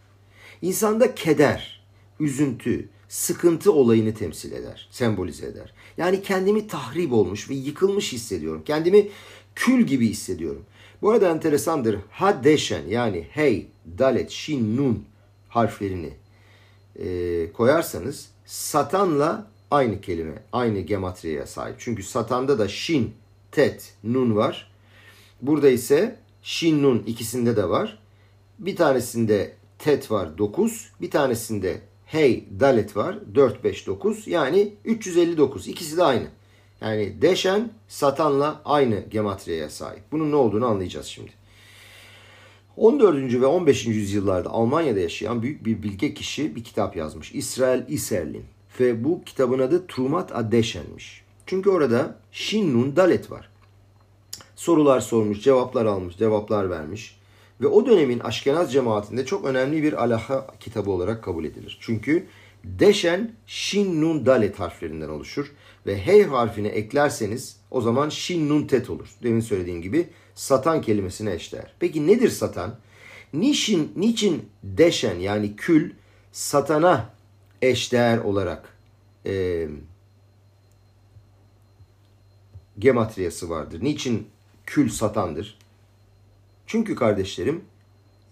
İnsanda 0.61 1.15
keder, 1.15 1.85
üzüntü, 2.19 2.89
sıkıntı 3.07 3.73
olayını 3.73 4.13
temsil 4.13 4.51
eder, 4.51 4.87
sembolize 4.91 5.45
eder. 5.45 5.73
Yani 5.97 6.21
kendimi 6.21 6.67
tahrip 6.67 7.13
olmuş 7.13 7.49
ve 7.49 7.53
yıkılmış 7.53 8.13
hissediyorum. 8.13 8.63
Kendimi 8.65 9.09
kül 9.55 9.85
gibi 9.85 10.09
hissediyorum. 10.09 10.65
Bu 11.01 11.11
arada 11.11 11.29
enteresandır. 11.29 11.99
Ha 12.09 12.43
deşen 12.43 12.87
yani 12.87 13.27
hey, 13.29 13.67
dalet, 13.97 14.31
shin, 14.31 14.77
nun 14.77 15.05
harflerini 15.49 16.13
e, 16.99 17.51
koyarsanız 17.53 18.29
satanla 18.45 19.47
aynı 19.75 20.01
kelime, 20.01 20.43
aynı 20.51 20.79
gematriye 20.79 21.45
sahip. 21.45 21.75
Çünkü 21.79 22.03
satanda 22.03 22.59
da 22.59 22.67
shin 22.67 23.13
tet, 23.51 23.93
nun 24.03 24.35
var. 24.35 24.71
Burada 25.41 25.69
ise 25.69 26.19
shin, 26.43 26.83
nun 26.83 27.03
ikisinde 27.07 27.57
de 27.57 27.69
var. 27.69 27.99
Bir 28.59 28.75
tanesinde 28.75 29.53
tet 29.79 30.11
var 30.11 30.37
9. 30.37 30.91
Bir 31.01 31.11
tanesinde 31.11 31.81
hey, 32.05 32.45
dalet 32.59 32.97
var 32.97 33.17
4, 33.35 33.63
5, 33.63 33.87
9. 33.87 34.27
Yani 34.27 34.73
359. 34.85 35.67
İkisi 35.67 35.97
de 35.97 36.03
aynı. 36.03 36.27
Yani 36.81 37.21
deşen 37.21 37.71
satanla 37.87 38.61
aynı 38.65 38.99
gematriyeye 38.99 39.69
sahip. 39.69 40.03
Bunun 40.11 40.31
ne 40.31 40.35
olduğunu 40.35 40.65
anlayacağız 40.65 41.05
şimdi. 41.05 41.31
14. 42.77 43.33
ve 43.33 43.45
15. 43.45 43.85
yüzyıllarda 43.85 44.49
Almanya'da 44.49 44.99
yaşayan 44.99 45.41
büyük 45.41 45.65
bir 45.65 45.83
bilge 45.83 46.13
kişi 46.13 46.55
bir 46.55 46.63
kitap 46.63 46.95
yazmış. 46.95 47.31
İsrail 47.31 47.87
Iserlin. 47.87 48.43
Ve 48.79 49.03
bu 49.03 49.23
kitabın 49.23 49.59
adı 49.59 49.87
Trumat 49.87 50.35
Adeşen'miş. 50.35 51.23
Çünkü 51.45 51.69
orada 51.69 52.15
Shin 52.31 52.73
Nun 52.73 52.95
Dalet 52.95 53.31
var. 53.31 53.49
Sorular 54.55 54.99
sormuş, 54.99 55.41
cevaplar 55.41 55.85
almış, 55.85 56.17
cevaplar 56.17 56.69
vermiş. 56.69 57.19
Ve 57.61 57.67
o 57.67 57.85
dönemin 57.85 58.19
Aşkenaz 58.19 58.73
cemaatinde 58.73 59.25
çok 59.25 59.45
önemli 59.45 59.83
bir 59.83 60.03
alaha 60.03 60.47
kitabı 60.59 60.91
olarak 60.91 61.23
kabul 61.23 61.45
edilir. 61.45 61.77
Çünkü 61.81 62.27
Deşen 62.63 63.31
Shin 63.47 64.01
Nun 64.01 64.25
Dalet 64.25 64.59
harflerinden 64.59 65.09
oluşur. 65.09 65.51
Ve 65.85 65.97
Hey 65.97 66.23
harfine 66.23 66.67
eklerseniz 66.67 67.57
o 67.71 67.81
zaman 67.81 68.09
Shin 68.09 68.49
Nun 68.49 68.67
Tet 68.67 68.89
olur. 68.89 69.07
Demin 69.23 69.39
söylediğim 69.39 69.81
gibi 69.81 70.07
satan 70.35 70.81
kelimesine 70.81 71.33
eşdeğer. 71.33 71.73
Peki 71.79 72.07
nedir 72.07 72.29
satan? 72.29 72.75
Niçin, 73.33 73.91
niçin 73.95 74.49
Deşen 74.63 75.19
yani 75.19 75.55
kül 75.55 75.91
satana 76.31 77.14
eşdeğer 77.61 78.17
olarak 78.17 78.77
e, 79.25 79.67
gematriyası 82.79 83.49
vardır? 83.49 83.83
Niçin 83.83 84.27
kül 84.65 84.89
satandır? 84.89 85.57
Çünkü 86.67 86.95
kardeşlerim 86.95 87.63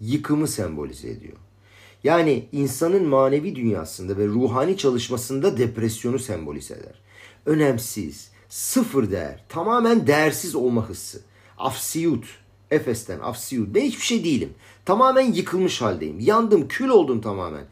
yıkımı 0.00 0.48
sembolize 0.48 1.10
ediyor. 1.10 1.36
Yani 2.04 2.48
insanın 2.52 3.08
manevi 3.08 3.56
dünyasında 3.56 4.16
ve 4.16 4.26
ruhani 4.26 4.76
çalışmasında 4.76 5.58
depresyonu 5.58 6.18
sembolize 6.18 6.74
eder. 6.74 6.94
Önemsiz, 7.46 8.30
sıfır 8.48 9.10
değer, 9.10 9.44
tamamen 9.48 10.06
değersiz 10.06 10.54
olma 10.54 10.88
hissi. 10.88 11.18
Afsiyut, 11.58 12.24
Efes'ten 12.70 13.20
afsiyut. 13.20 13.74
Ben 13.74 13.80
hiçbir 13.80 14.04
şey 14.04 14.24
değilim. 14.24 14.54
Tamamen 14.84 15.32
yıkılmış 15.32 15.82
haldeyim. 15.82 16.20
Yandım, 16.20 16.68
kül 16.68 16.88
oldum 16.88 17.20
tamamen. 17.20 17.64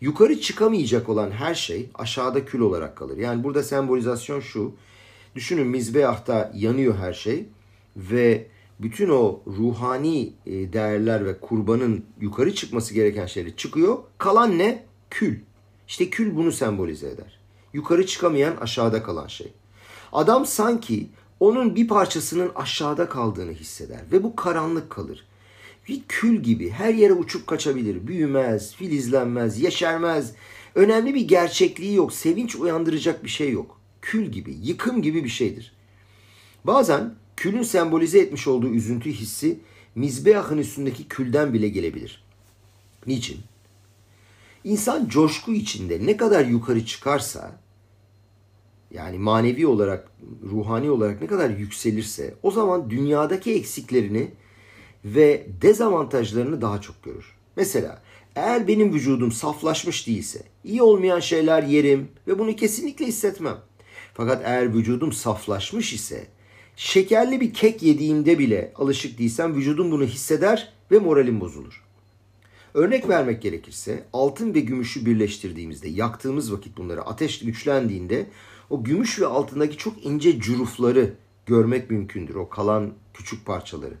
Yukarı 0.00 0.40
çıkamayacak 0.40 1.08
olan 1.08 1.30
her 1.30 1.54
şey 1.54 1.90
aşağıda 1.94 2.44
kül 2.44 2.60
olarak 2.60 2.96
kalır. 2.96 3.16
Yani 3.16 3.44
burada 3.44 3.62
sembolizasyon 3.62 4.40
şu. 4.40 4.74
Düşünün 5.34 5.66
mizbehta 5.66 6.52
yanıyor 6.54 6.96
her 6.96 7.12
şey 7.12 7.46
ve 7.96 8.46
bütün 8.80 9.08
o 9.08 9.40
ruhani 9.46 10.32
e, 10.46 10.72
değerler 10.72 11.26
ve 11.26 11.40
kurbanın 11.40 12.04
yukarı 12.20 12.54
çıkması 12.54 12.94
gereken 12.94 13.26
şeyler 13.26 13.56
çıkıyor. 13.56 13.98
Kalan 14.18 14.58
ne? 14.58 14.84
Kül. 15.10 15.38
İşte 15.88 16.10
kül 16.10 16.36
bunu 16.36 16.52
sembolize 16.52 17.08
eder. 17.08 17.38
Yukarı 17.72 18.06
çıkamayan 18.06 18.56
aşağıda 18.56 19.02
kalan 19.02 19.26
şey. 19.26 19.52
Adam 20.12 20.46
sanki 20.46 21.08
onun 21.40 21.76
bir 21.76 21.88
parçasının 21.88 22.50
aşağıda 22.54 23.08
kaldığını 23.08 23.52
hisseder 23.52 24.00
ve 24.12 24.22
bu 24.22 24.36
karanlık 24.36 24.90
kalır. 24.90 25.25
Bir 25.88 26.02
kül 26.08 26.42
gibi 26.42 26.70
her 26.70 26.94
yere 26.94 27.12
uçup 27.12 27.46
kaçabilir, 27.46 28.06
büyümez, 28.06 28.74
filizlenmez, 28.74 29.62
yeşermez. 29.62 30.32
Önemli 30.74 31.14
bir 31.14 31.28
gerçekliği 31.28 31.94
yok, 31.94 32.12
sevinç 32.12 32.56
uyandıracak 32.56 33.24
bir 33.24 33.28
şey 33.28 33.50
yok. 33.50 33.80
Kül 34.02 34.26
gibi, 34.26 34.56
yıkım 34.62 35.02
gibi 35.02 35.24
bir 35.24 35.28
şeydir. 35.28 35.72
Bazen 36.64 37.14
külün 37.36 37.62
sembolize 37.62 38.18
etmiş 38.18 38.46
olduğu 38.46 38.68
üzüntü 38.68 39.10
hissi 39.10 39.58
mizbehın 39.94 40.58
üstündeki 40.58 41.08
külden 41.08 41.54
bile 41.54 41.68
gelebilir. 41.68 42.24
Niçin? 43.06 43.38
İnsan 44.64 45.08
coşku 45.08 45.52
içinde 45.52 46.06
ne 46.06 46.16
kadar 46.16 46.44
yukarı 46.44 46.86
çıkarsa 46.86 47.60
yani 48.90 49.18
manevi 49.18 49.66
olarak, 49.66 50.08
ruhani 50.42 50.90
olarak 50.90 51.20
ne 51.22 51.26
kadar 51.26 51.50
yükselirse 51.50 52.34
o 52.42 52.50
zaman 52.50 52.90
dünyadaki 52.90 53.54
eksiklerini 53.54 54.30
ve 55.04 55.46
dezavantajlarını 55.62 56.60
daha 56.60 56.80
çok 56.80 57.02
görür. 57.02 57.36
Mesela 57.56 58.02
eğer 58.36 58.68
benim 58.68 58.94
vücudum 58.94 59.32
saflaşmış 59.32 60.06
değilse, 60.06 60.42
iyi 60.64 60.82
olmayan 60.82 61.20
şeyler 61.20 61.62
yerim 61.62 62.08
ve 62.26 62.38
bunu 62.38 62.56
kesinlikle 62.56 63.06
hissetmem. 63.06 63.56
Fakat 64.14 64.42
eğer 64.44 64.74
vücudum 64.74 65.12
saflaşmış 65.12 65.92
ise, 65.92 66.26
şekerli 66.76 67.40
bir 67.40 67.54
kek 67.54 67.82
yediğimde 67.82 68.38
bile 68.38 68.72
alışık 68.76 69.18
değilsem 69.18 69.54
vücudum 69.54 69.90
bunu 69.90 70.04
hisseder 70.04 70.72
ve 70.90 70.98
moralim 70.98 71.40
bozulur. 71.40 71.82
Örnek 72.74 73.08
vermek 73.08 73.42
gerekirse 73.42 74.04
altın 74.12 74.54
ve 74.54 74.60
gümüşü 74.60 75.06
birleştirdiğimizde, 75.06 75.88
yaktığımız 75.88 76.52
vakit 76.52 76.76
bunları 76.76 77.02
ateş 77.02 77.38
güçlendiğinde 77.38 78.26
o 78.70 78.84
gümüş 78.84 79.20
ve 79.20 79.26
altındaki 79.26 79.76
çok 79.76 80.04
ince 80.04 80.40
cürufları 80.40 81.14
görmek 81.46 81.90
mümkündür. 81.90 82.34
O 82.34 82.48
kalan 82.48 82.92
küçük 83.14 83.46
parçaları. 83.46 83.94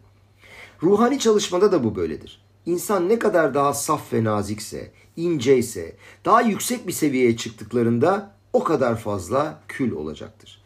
Ruhani 0.82 1.18
çalışmada 1.18 1.72
da 1.72 1.84
bu 1.84 1.96
böyledir. 1.96 2.42
İnsan 2.66 3.08
ne 3.08 3.18
kadar 3.18 3.54
daha 3.54 3.74
saf 3.74 4.12
ve 4.12 4.24
nazikse, 4.24 4.92
inceyse, 5.16 5.96
daha 6.24 6.42
yüksek 6.42 6.86
bir 6.86 6.92
seviyeye 6.92 7.36
çıktıklarında 7.36 8.36
o 8.52 8.64
kadar 8.64 8.96
fazla 8.96 9.62
kül 9.68 9.92
olacaktır. 9.92 10.62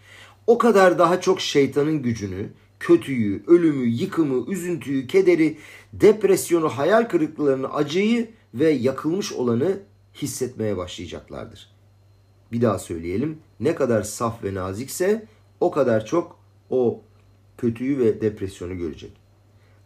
O 0.47 0.59
kadar 0.59 0.99
daha 0.99 1.21
çok 1.21 1.41
şeytanın 1.41 2.03
gücünü, 2.03 2.49
kötüyü, 2.81 3.45
ölümü, 3.47 3.87
yıkımı, 3.87 4.53
üzüntüyü, 4.53 5.07
kederi, 5.07 5.59
depresyonu, 5.93 6.69
hayal 6.69 7.09
kırıklıklarını, 7.09 7.75
acıyı 7.75 8.31
ve 8.55 8.71
yakılmış 8.71 9.33
olanı 9.33 9.79
hissetmeye 10.15 10.77
başlayacaklardır. 10.77 11.71
Bir 12.53 12.63
daha 12.63 12.79
söyleyelim. 12.79 13.39
Ne 13.61 13.75
kadar 13.75 14.03
saf 14.03 14.45
ve 14.45 14.55
nazikse 14.55 15.27
o 15.61 15.71
kadar 15.71 16.07
çok 16.07 16.39
o 16.71 17.01
kötüyü 17.59 17.99
ve 17.99 18.21
depresyonu 18.21 18.79
görecek. 18.79 19.20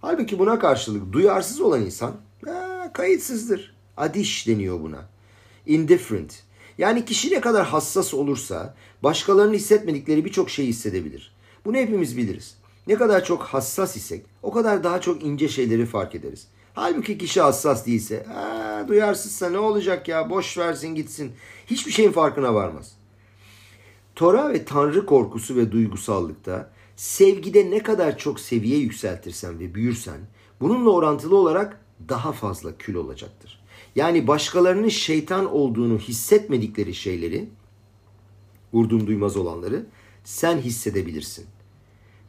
Halbuki 0.05 0.39
buna 0.39 0.59
karşılık 0.59 1.13
duyarsız 1.13 1.61
olan 1.61 1.83
insan 1.83 2.15
ee, 2.47 2.51
kayıtsızdır. 2.93 3.75
Adiş 3.97 4.47
deniyor 4.47 4.81
buna. 4.81 5.09
Indifferent. 5.67 6.43
Yani 6.79 7.05
kişi 7.05 7.31
ne 7.31 7.41
kadar 7.41 7.67
hassas 7.67 8.15
olursa 8.15 8.75
başkalarının 9.03 9.55
hissetmedikleri 9.55 10.25
birçok 10.25 10.51
şeyi 10.51 10.69
hissedebilir. 10.69 11.35
Bunu 11.65 11.77
hepimiz 11.77 12.17
biliriz. 12.17 12.59
Ne 12.87 12.95
kadar 12.95 13.25
çok 13.25 13.43
hassas 13.43 13.97
isek 13.97 14.27
o 14.43 14.53
kadar 14.53 14.85
daha 14.85 15.01
çok 15.01 15.23
ince 15.23 15.49
şeyleri 15.49 15.87
fark 15.87 16.15
ederiz. 16.15 16.47
Halbuki 16.75 17.19
kişi 17.19 17.41
hassas 17.41 17.87
değilse, 17.87 18.27
duyarsızsa 18.89 19.51
ne 19.51 19.59
olacak 19.59 20.09
ya 20.09 20.31
boş 20.31 20.59
versin 20.59 20.95
gitsin. 20.95 21.33
Hiçbir 21.67 21.93
şeyin 21.93 22.13
farkına 22.13 22.55
varmaz. 22.55 22.97
Tora 24.17 24.53
ve 24.53 24.65
Tanrı 24.65 25.07
korkusu 25.07 25.57
ve 25.57 25.73
duygusallıkta 25.73 26.74
sevgide 26.97 27.71
ne 27.71 27.83
kadar 27.83 28.19
çok 28.19 28.41
seviye 28.41 28.79
yükseltirsen 28.79 29.61
ve 29.61 29.75
büyürsen 29.75 30.21
bununla 30.61 30.91
orantılı 30.91 31.37
olarak 31.37 31.81
daha 32.09 32.33
fazla 32.33 32.79
kül 32.79 32.95
olacaktır. 32.95 33.65
Yani 33.97 34.27
başkalarının 34.27 34.89
şeytan 34.89 35.53
olduğunu 35.53 35.99
hissetmedikleri 35.99 36.95
şeyleri, 36.95 37.49
vurdum 38.73 39.07
duymaz 39.07 39.37
olanları 39.37 39.87
sen 40.25 40.59
hissedebilirsin. 40.59 41.47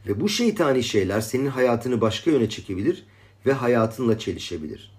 Ve 0.08 0.21
bu 0.21 0.30
şeytani 0.30 0.84
şeyler 0.84 1.21
senin 1.21 1.47
hayatını 1.47 2.01
başka 2.01 2.32
yöne 2.32 2.49
çekebilir 2.49 3.06
ve 3.45 3.54
hayatınla 3.54 4.19
çelişebilir. 4.19 4.95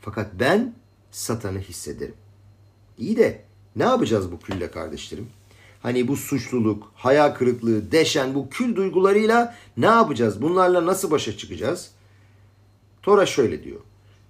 Fakat 0.00 0.30
ben 0.40 0.74
satanı 1.10 1.58
hissederim. 1.58 2.14
İyi 2.98 3.16
de 3.16 3.44
ne 3.76 3.82
yapacağız 3.82 4.32
bu 4.32 4.38
külle 4.40 4.70
kardeşlerim? 4.70 5.28
Hani 5.84 6.08
bu 6.08 6.16
suçluluk, 6.16 6.92
hayal 6.94 7.34
kırıklığı, 7.34 7.92
deşen 7.92 8.34
bu 8.34 8.50
kül 8.50 8.76
duygularıyla 8.76 9.56
ne 9.76 9.86
yapacağız? 9.86 10.42
Bunlarla 10.42 10.86
nasıl 10.86 11.10
başa 11.10 11.36
çıkacağız? 11.36 11.90
Tora 13.02 13.26
şöyle 13.26 13.64
diyor. 13.64 13.80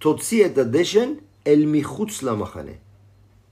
Totsiyeta 0.01 0.73
deşen 0.73 1.21
el 1.47 1.64
mihutsla 1.64 2.37
mahane. 2.37 2.79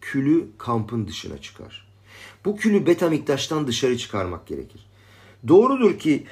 Külü 0.01 0.47
kampın 0.59 1.07
dışına 1.07 1.39
çıkar. 1.39 1.87
Bu 2.45 2.57
külü 2.57 2.87
Betamiktaş'tan 2.87 3.67
dışarı 3.67 3.99
çıkarmak 3.99 4.47
gerekir. 4.47 4.87
Doğrudur 5.49 5.99
ki 5.99 6.27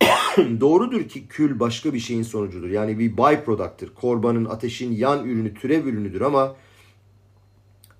doğrudur 0.36 1.08
ki 1.08 1.26
kül 1.28 1.60
başka 1.60 1.94
bir 1.94 2.00
şeyin 2.00 2.22
sonucudur. 2.22 2.68
Yani 2.68 2.98
bir 2.98 3.16
byproduct'tır. 3.16 3.94
Korbanın, 3.94 4.44
ateşin 4.44 4.92
yan 4.92 5.28
ürünü, 5.28 5.54
türev 5.54 5.86
ürünüdür 5.86 6.20
ama 6.20 6.56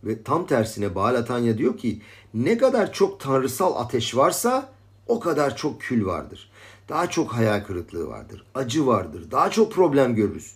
ve 0.04 0.22
tam 0.22 0.46
tersine 0.46 0.94
Baal 0.94 1.14
Atanya 1.14 1.58
diyor 1.58 1.78
ki 1.78 2.00
ne 2.34 2.58
kadar 2.58 2.92
çok 2.92 3.20
tanrısal 3.20 3.76
ateş 3.76 4.16
varsa 4.16 4.72
o 5.06 5.20
kadar 5.20 5.56
çok 5.56 5.80
kül 5.80 6.06
vardır. 6.06 6.50
Daha 6.88 7.10
çok 7.10 7.32
hayal 7.32 7.64
kırıklığı 7.64 8.08
vardır. 8.08 8.44
Acı 8.54 8.86
vardır. 8.86 9.30
Daha 9.30 9.50
çok 9.50 9.72
problem 9.72 10.14
görürüz. 10.14 10.52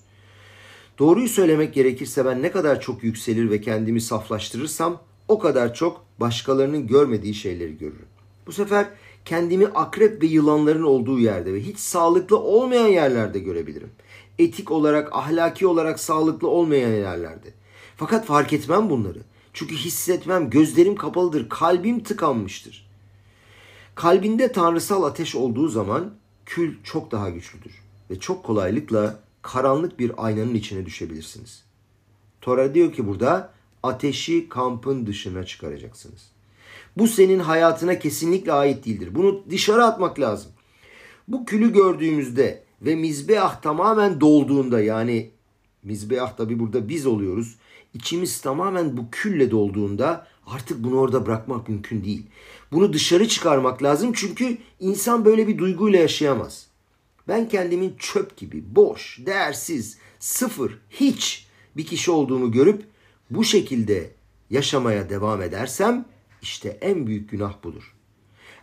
Doğruyu 0.99 1.29
söylemek 1.29 1.75
gerekirse 1.75 2.25
ben 2.25 2.43
ne 2.43 2.51
kadar 2.51 2.81
çok 2.81 3.05
yükselir 3.05 3.51
ve 3.51 3.61
kendimi 3.61 4.01
saflaştırırsam 4.01 5.01
o 5.29 5.39
kadar 5.39 5.75
çok 5.75 6.05
başkalarının 6.21 6.87
görmediği 6.87 7.35
şeyleri 7.35 7.79
görürüm. 7.79 8.07
Bu 8.47 8.53
sefer 8.53 8.87
kendimi 9.25 9.67
akrep 9.67 10.23
ve 10.23 10.27
yılanların 10.27 10.83
olduğu 10.83 11.19
yerde 11.19 11.55
ve 11.55 11.61
hiç 11.61 11.79
sağlıklı 11.79 12.39
olmayan 12.39 12.87
yerlerde 12.87 13.39
görebilirim. 13.39 13.91
Etik 14.39 14.71
olarak, 14.71 15.13
ahlaki 15.13 15.67
olarak 15.67 16.01
sağlıklı 16.01 16.49
olmayan 16.49 16.91
yerlerde. 16.91 17.49
Fakat 17.97 18.27
fark 18.27 18.53
etmem 18.53 18.91
bunları. 18.91 19.19
Çünkü 19.55 19.77
hissetmem, 19.77 20.51
gözlerim 20.51 20.97
kapalıdır, 20.97 21.49
kalbim 21.49 22.03
tıkanmıştır. 22.03 22.91
Kalbinde 23.95 24.53
tanrısal 24.53 25.03
ateş 25.03 25.35
olduğu 25.35 25.69
zaman 25.69 26.15
kül 26.47 26.77
çok 26.85 27.11
daha 27.11 27.31
güçlüdür 27.31 27.73
ve 28.11 28.21
çok 28.21 28.45
kolaylıkla 28.45 29.21
karanlık 29.43 29.99
bir 29.99 30.13
aynanın 30.17 30.55
içine 30.55 30.87
düşebilirsiniz. 30.87 31.65
Tora 32.41 32.75
diyor 32.75 32.93
ki 32.93 33.07
burada 33.07 33.53
ateşi 33.83 34.49
kampın 34.49 35.07
dışına 35.07 35.45
çıkaracaksınız. 35.47 36.31
Bu 36.97 37.09
senin 37.09 37.39
hayatına 37.39 37.99
kesinlikle 37.99 38.53
ait 38.53 38.87
değildir. 38.87 39.15
Bunu 39.15 39.43
dışarı 39.51 39.85
atmak 39.85 40.21
lazım. 40.21 40.53
Bu 41.29 41.45
külü 41.45 41.73
gördüğümüzde 41.73 42.65
ve 42.83 42.95
mizbeah 42.95 43.63
tamamen 43.63 44.21
dolduğunda 44.21 44.81
yani 44.81 45.31
mizbeah 45.83 46.37
tabi 46.37 46.59
burada 46.59 46.89
biz 46.89 47.07
oluyoruz. 47.07 47.57
İçimiz 47.95 48.41
tamamen 48.41 48.97
bu 48.97 49.11
külle 49.11 49.51
dolduğunda 49.51 50.27
artık 50.47 50.85
bunu 50.85 50.99
orada 50.99 51.27
bırakmak 51.27 51.69
mümkün 51.69 52.05
değil. 52.05 52.27
Bunu 52.73 52.93
dışarı 52.93 53.29
çıkarmak 53.29 53.83
lazım 53.83 54.13
çünkü 54.13 54.59
insan 54.81 55.25
böyle 55.25 55.49
bir 55.49 55.59
duyguyla 55.59 55.99
yaşayamaz. 55.99 56.67
Ben 57.29 57.49
kendimin 57.49 57.97
çöp 57.99 58.37
gibi, 58.37 58.65
boş, 58.77 59.21
değersiz, 59.27 59.99
sıfır, 60.19 60.79
hiç 60.91 61.47
bir 61.77 61.87
kişi 61.87 62.11
olduğumu 62.11 62.53
görüp 62.53 62.83
bu 63.31 63.45
şekilde 63.45 64.11
yaşamaya 64.51 65.11
devam 65.11 65.43
edersem 65.43 66.05
işte 66.43 66.79
en 66.81 67.07
büyük 67.07 67.31
günah 67.31 67.65
budur. 67.65 67.95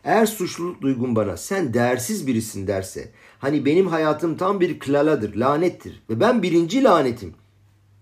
Eğer 0.04 0.26
suçluluk 0.26 0.82
duygun 0.82 1.16
bana 1.16 1.38
sen 1.38 1.74
değersiz 1.74 2.28
birisin 2.28 2.68
derse 2.68 3.12
hani 3.40 3.66
benim 3.66 3.88
hayatım 3.88 4.38
tam 4.38 4.60
bir 4.60 4.80
klaladır, 4.80 5.36
lanettir 5.36 6.04
ve 6.10 6.20
ben 6.20 6.44
birinci 6.44 6.84
lanetim. 6.84 7.34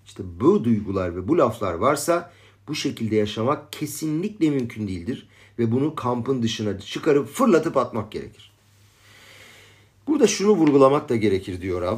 İşte 0.10 0.24
bu 0.40 0.64
duygular 0.64 1.16
ve 1.16 1.28
bu 1.28 1.38
laflar 1.38 1.74
varsa 1.74 2.34
bu 2.68 2.76
şekilde 2.76 3.16
yaşamak 3.16 3.74
kesinlikle 3.74 4.50
mümkün 4.50 4.88
değildir 4.88 5.28
ve 5.60 5.72
bunu 5.72 5.96
kampın 5.96 6.44
dışına 6.44 6.80
çıkarıp 6.80 7.28
fırlatıp 7.28 7.78
atmak 7.78 8.12
gerekir. 8.12 8.52
Burada 10.08 10.28
şunu 10.28 10.52
vurgulamak 10.52 11.10
da 11.10 11.16
gerekir 11.16 11.62
diyor 11.62 11.82
Rav. 11.82 11.98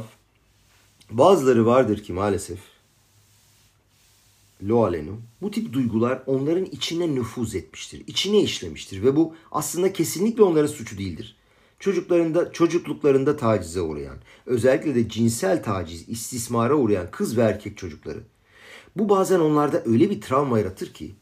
Bazıları 1.10 1.66
vardır 1.66 2.02
ki 2.02 2.12
maalesef 2.12 2.58
Loalenu 4.62 5.20
bu 5.42 5.50
tip 5.50 5.72
duygular 5.72 6.22
onların 6.26 6.64
içine 6.64 7.14
nüfuz 7.14 7.54
etmiştir. 7.54 8.02
içine 8.06 8.42
işlemiştir 8.42 9.02
ve 9.02 9.16
bu 9.16 9.34
aslında 9.52 9.92
kesinlikle 9.92 10.42
onların 10.42 10.72
suçu 10.72 10.98
değildir. 10.98 11.36
Çocuklarında, 11.82 12.52
çocukluklarında 12.52 13.36
tacize 13.36 13.80
uğrayan, 13.80 14.16
özellikle 14.46 14.94
de 14.94 15.08
cinsel 15.08 15.62
taciz, 15.62 16.08
istismara 16.08 16.74
uğrayan 16.74 17.10
kız 17.10 17.36
ve 17.36 17.42
erkek 17.42 17.78
çocukları. 17.78 18.18
Bu 18.96 19.08
bazen 19.08 19.40
onlarda 19.40 19.82
öyle 19.86 20.10
bir 20.10 20.20
travma 20.20 20.58
yaratır 20.58 20.92
ki 20.92 21.14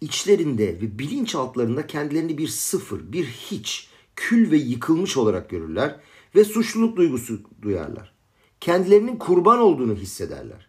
içlerinde 0.00 0.66
ve 0.66 0.98
bilinçaltlarında 0.98 1.86
kendilerini 1.86 2.38
bir 2.38 2.48
sıfır, 2.48 3.12
bir 3.12 3.24
hiç, 3.24 3.88
kül 4.16 4.50
ve 4.50 4.56
yıkılmış 4.56 5.16
olarak 5.16 5.50
görürler 5.50 6.00
ve 6.34 6.44
suçluluk 6.44 6.96
duygusu 6.96 7.40
duyarlar. 7.62 8.12
Kendilerinin 8.60 9.16
kurban 9.16 9.58
olduğunu 9.58 9.94
hissederler. 9.94 10.68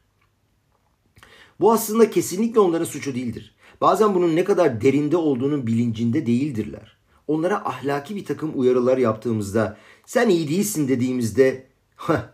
Bu 1.60 1.72
aslında 1.72 2.10
kesinlikle 2.10 2.60
onların 2.60 2.86
suçu 2.86 3.16
değildir. 3.16 3.56
Bazen 3.82 4.16
bunun 4.16 4.36
ne 4.36 4.44
kadar 4.44 4.82
derinde 4.82 5.18
olduğunun 5.18 5.68
bilincinde 5.68 6.26
değildirler. 6.26 6.97
Onlara 7.28 7.66
ahlaki 7.66 8.16
bir 8.16 8.26
takım 8.26 8.52
uyarılar 8.56 8.98
yaptığımızda, 8.98 9.78
sen 10.06 10.30
iyi 10.30 10.50
değilsin 10.50 10.88
dediğimizde 10.88 11.68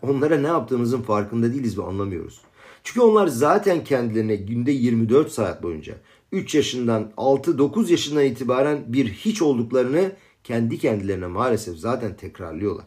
onlara 0.02 0.38
ne 0.38 0.46
yaptığımızın 0.46 1.02
farkında 1.02 1.52
değiliz 1.52 1.78
ve 1.78 1.82
anlamıyoruz. 1.82 2.40
Çünkü 2.84 3.00
onlar 3.00 3.26
zaten 3.26 3.84
kendilerine 3.84 4.36
günde 4.36 4.72
24 4.72 5.32
saat 5.32 5.62
boyunca 5.62 5.94
3 6.32 6.54
yaşından 6.54 7.12
6-9 7.16 7.90
yaşından 7.90 8.24
itibaren 8.24 8.84
bir 8.86 9.12
hiç 9.12 9.42
olduklarını 9.42 10.12
kendi 10.44 10.78
kendilerine 10.78 11.26
maalesef 11.26 11.76
zaten 11.76 12.16
tekrarlıyorlar. 12.16 12.84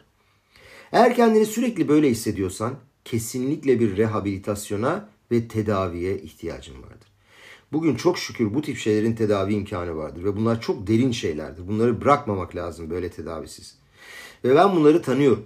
Eğer 0.92 1.16
kendini 1.16 1.46
sürekli 1.46 1.88
böyle 1.88 2.10
hissediyorsan 2.10 2.74
kesinlikle 3.06 3.80
bir 3.80 3.98
rehabilitasyona 3.98 5.10
ve 5.32 5.48
tedaviye 5.48 6.18
ihtiyacın 6.18 6.84
vardır. 6.84 7.07
Bugün 7.72 7.96
çok 7.96 8.18
şükür 8.18 8.54
bu 8.54 8.62
tip 8.62 8.78
şeylerin 8.78 9.16
tedavi 9.16 9.54
imkanı 9.54 9.96
vardır 9.96 10.24
ve 10.24 10.38
bunlar 10.38 10.62
çok 10.62 10.88
derin 10.88 11.12
şeylerdir. 11.12 11.68
Bunları 11.68 12.02
bırakmamak 12.02 12.56
lazım 12.56 12.90
böyle 12.90 13.10
tedavisiz. 13.10 13.78
Ve 14.44 14.56
ben 14.56 14.76
bunları 14.76 15.02
tanıyorum 15.02 15.46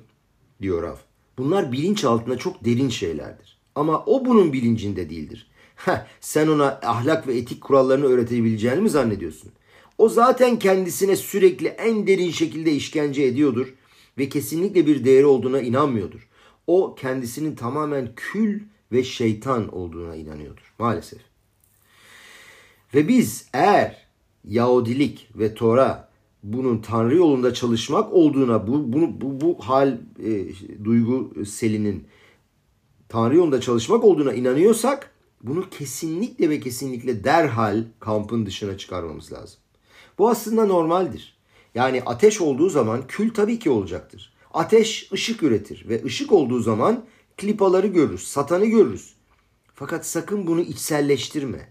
diyor 0.62 0.84
Rav. 0.84 0.96
Bunlar 1.38 1.72
bilinç 1.72 2.06
altında 2.06 2.38
çok 2.38 2.66
derin 2.66 2.90
şeylerdir. 2.90 3.58
Ama 3.76 4.04
o 4.06 4.26
bunun 4.26 4.54
bilincinde 4.54 5.10
değildir. 5.10 5.52
Heh, 5.76 6.06
sen 6.20 6.48
ona 6.48 6.80
ahlak 6.84 7.28
ve 7.28 7.38
etik 7.38 7.62
kurallarını 7.62 8.06
öğretebileceğini 8.06 8.82
mi 8.82 8.90
zannediyorsun? 8.90 9.52
O 9.98 10.10
zaten 10.10 10.60
kendisine 10.60 11.16
sürekli 11.16 11.68
en 11.68 12.08
derin 12.08 12.32
şekilde 12.32 12.72
işkence 12.72 13.24
ediyordur 13.24 13.74
ve 14.18 14.30
kesinlikle 14.30 14.88
bir 14.88 15.06
değeri 15.06 15.26
olduğuna 15.26 15.62
inanmıyordur. 15.62 16.30
O 16.68 16.96
kendisinin 16.96 17.56
tamamen 17.56 18.10
kül 18.16 18.62
ve 18.92 19.04
şeytan 19.04 19.76
olduğuna 19.76 20.16
inanıyordur 20.16 20.74
maalesef. 20.80 21.31
Ve 22.94 23.08
biz 23.08 23.50
eğer 23.54 24.08
Yahudilik 24.44 25.30
ve 25.36 25.54
Tora 25.54 26.10
bunun 26.44 26.78
Tanrı 26.78 27.16
yolunda 27.16 27.54
çalışmak 27.54 28.14
olduğuna 28.14 28.68
bu 28.68 28.94
bunu 28.94 29.22
bu, 29.22 29.42
bu 29.42 29.58
hal 29.60 29.98
e, 30.24 30.48
duygu 30.84 31.46
selinin 31.46 32.08
Tanrı 33.10 33.36
yolunda 33.36 33.62
çalışmak 33.62 34.04
olduğuna 34.04 34.34
inanıyorsak 34.34 35.12
bunu 35.44 35.70
kesinlikle 35.70 36.50
ve 36.50 36.60
kesinlikle 36.60 37.24
derhal 37.24 37.84
kampın 38.00 38.46
dışına 38.46 38.78
çıkarmamız 38.78 39.34
lazım. 39.34 39.60
Bu 40.18 40.30
aslında 40.30 40.66
normaldir. 40.66 41.38
Yani 41.76 42.02
ateş 42.06 42.42
olduğu 42.42 42.70
zaman 42.70 43.08
kül 43.08 43.34
tabii 43.34 43.60
ki 43.60 43.70
olacaktır. 43.70 44.34
Ateş 44.54 45.12
ışık 45.14 45.44
üretir 45.44 45.86
ve 45.90 46.04
ışık 46.06 46.32
olduğu 46.32 46.60
zaman 46.60 47.06
klipaları 47.38 47.88
görürüz, 47.88 48.28
satanı 48.28 48.66
görürüz. 48.66 49.14
Fakat 49.74 50.06
sakın 50.06 50.48
bunu 50.48 50.62
içselleştirme. 50.62 51.71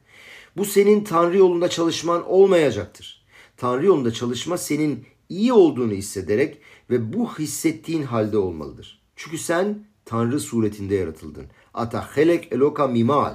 Bu 0.57 0.65
senin 0.65 1.05
Tanrı 1.05 1.37
yolunda 1.37 1.69
çalışman 1.71 2.29
olmayacaktır. 2.29 3.25
Tanrı 3.57 3.87
yolunda 3.87 4.13
çalışma 4.13 4.59
senin 4.59 5.07
iyi 5.29 5.53
olduğunu 5.53 5.93
hissederek 5.93 6.59
ve 6.91 7.13
bu 7.13 7.39
hissettiğin 7.39 8.03
halde 8.03 8.39
olmalıdır. 8.39 9.03
Çünkü 9.17 9.39
sen 9.39 9.85
Tanrı 10.05 10.41
suretinde 10.41 10.95
yaratıldın. 10.95 11.47
Ata 11.75 12.17
helek 12.17 12.53
eloka 12.53 12.87
mimal. 12.87 13.35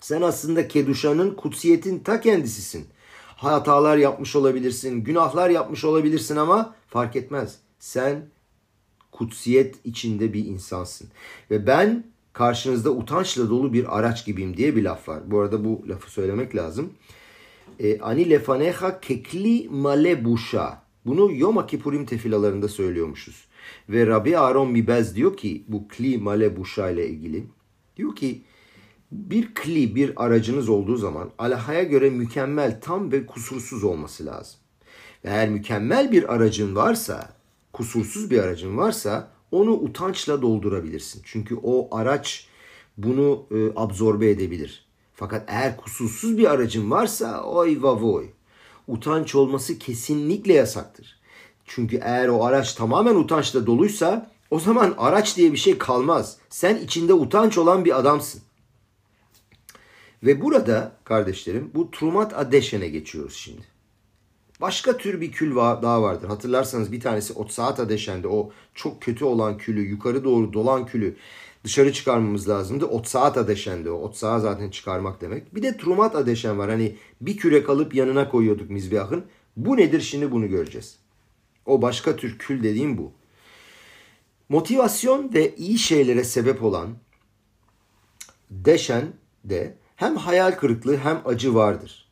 Sen 0.00 0.22
aslında 0.22 0.68
Keduşa'nın 0.68 1.34
kutsiyetin 1.34 1.98
ta 1.98 2.20
kendisisin. 2.20 2.86
Hatalar 3.36 3.96
yapmış 3.96 4.36
olabilirsin, 4.36 5.04
günahlar 5.04 5.50
yapmış 5.50 5.84
olabilirsin 5.84 6.36
ama 6.36 6.74
fark 6.88 7.16
etmez. 7.16 7.58
Sen 7.78 8.26
kutsiyet 9.12 9.76
içinde 9.84 10.32
bir 10.32 10.44
insansın. 10.44 11.08
Ve 11.50 11.66
ben 11.66 12.13
karşınızda 12.34 12.90
utançla 12.90 13.50
dolu 13.50 13.72
bir 13.72 13.98
araç 13.98 14.26
gibiyim 14.26 14.56
diye 14.56 14.76
bir 14.76 14.82
laf 14.82 15.08
var. 15.08 15.22
Bu 15.26 15.40
arada 15.40 15.64
bu 15.64 15.84
lafı 15.88 16.10
söylemek 16.10 16.56
lazım. 16.56 16.92
E, 17.80 18.00
Ani 18.00 18.30
lefaneha 18.30 19.00
kekli 19.00 19.68
male 19.70 20.24
buşa. 20.24 20.82
Bunu 21.06 21.32
Yom 21.32 21.66
Kippurim 21.66 22.06
tefilalarında 22.06 22.68
söylüyormuşuz. 22.68 23.44
Ve 23.88 24.06
Rabbi 24.06 24.38
Aaron 24.38 24.70
Mibez 24.70 25.16
diyor 25.16 25.36
ki 25.36 25.64
bu 25.68 25.88
kli 25.88 26.18
male 26.18 26.56
buşa 26.56 26.90
ile 26.90 27.08
ilgili. 27.08 27.46
Diyor 27.96 28.16
ki 28.16 28.42
bir 29.12 29.54
kli 29.54 29.94
bir 29.94 30.24
aracınız 30.24 30.68
olduğu 30.68 30.96
zaman 30.96 31.30
Allah'a 31.38 31.82
göre 31.82 32.10
mükemmel, 32.10 32.80
tam 32.80 33.12
ve 33.12 33.26
kusursuz 33.26 33.84
olması 33.84 34.26
lazım. 34.26 34.60
Eğer 35.24 35.48
mükemmel 35.48 36.12
bir 36.12 36.34
aracın 36.34 36.76
varsa 36.76 37.32
kusursuz 37.72 38.30
bir 38.30 38.38
aracın 38.38 38.76
varsa 38.76 39.33
onu 39.54 39.70
utançla 39.70 40.42
doldurabilirsin. 40.42 41.22
Çünkü 41.24 41.56
o 41.62 41.96
araç 41.96 42.46
bunu 42.96 43.46
e, 43.50 43.56
absorbe 43.76 44.30
edebilir. 44.30 44.86
Fakat 45.14 45.44
eğer 45.46 45.76
kusursuz 45.76 46.38
bir 46.38 46.50
aracın 46.50 46.90
varsa 46.90 47.42
oy 47.42 47.82
vavoy. 47.82 48.26
Utanç 48.88 49.34
olması 49.34 49.78
kesinlikle 49.78 50.52
yasaktır. 50.52 51.20
Çünkü 51.64 52.00
eğer 52.02 52.28
o 52.28 52.44
araç 52.44 52.74
tamamen 52.74 53.14
utançla 53.14 53.66
doluysa 53.66 54.30
o 54.50 54.60
zaman 54.60 54.94
araç 54.98 55.36
diye 55.36 55.52
bir 55.52 55.56
şey 55.56 55.78
kalmaz. 55.78 56.36
Sen 56.48 56.76
içinde 56.76 57.14
utanç 57.14 57.58
olan 57.58 57.84
bir 57.84 57.98
adamsın. 57.98 58.42
Ve 60.22 60.40
burada 60.40 60.96
kardeşlerim 61.04 61.70
bu 61.74 61.90
Trumat 61.90 62.38
Adeşen'e 62.38 62.88
geçiyoruz 62.88 63.34
şimdi. 63.34 63.73
Başka 64.64 64.96
tür 64.96 65.20
bir 65.20 65.32
kül 65.32 65.56
daha 65.56 66.02
vardır. 66.02 66.28
Hatırlarsanız 66.28 66.92
bir 66.92 67.00
tanesi 67.00 67.32
Otsaat 67.32 67.80
Adeşen'de 67.80 68.28
o 68.28 68.50
çok 68.74 69.02
kötü 69.02 69.24
olan 69.24 69.58
külü, 69.58 69.80
yukarı 69.80 70.24
doğru 70.24 70.52
dolan 70.52 70.86
külü 70.86 71.16
dışarı 71.64 71.92
çıkarmamız 71.92 72.48
lazımdı. 72.48 72.86
Otsaat 72.86 73.36
Adeşen'de 73.36 73.90
o. 73.90 73.94
Otsaat 73.94 74.42
zaten 74.42 74.70
çıkarmak 74.70 75.20
demek. 75.20 75.54
Bir 75.54 75.62
de 75.62 75.76
Trumat 75.76 76.16
Adeşen 76.16 76.58
var. 76.58 76.70
Hani 76.70 76.96
bir 77.20 77.36
kürek 77.36 77.70
alıp 77.70 77.94
yanına 77.94 78.28
koyuyorduk 78.28 78.70
mizbahın. 78.70 79.24
Bu 79.56 79.76
nedir 79.76 80.00
şimdi 80.00 80.30
bunu 80.30 80.48
göreceğiz. 80.48 80.98
O 81.66 81.82
başka 81.82 82.16
tür 82.16 82.38
kül 82.38 82.62
dediğim 82.62 82.98
bu. 82.98 83.12
Motivasyon 84.48 85.34
ve 85.34 85.56
iyi 85.56 85.78
şeylere 85.78 86.24
sebep 86.24 86.62
olan 86.62 86.88
deşen 88.50 89.04
de 89.44 89.74
hem 89.96 90.16
hayal 90.16 90.52
kırıklığı 90.52 90.96
hem 90.96 91.22
acı 91.24 91.54
vardır. 91.54 92.03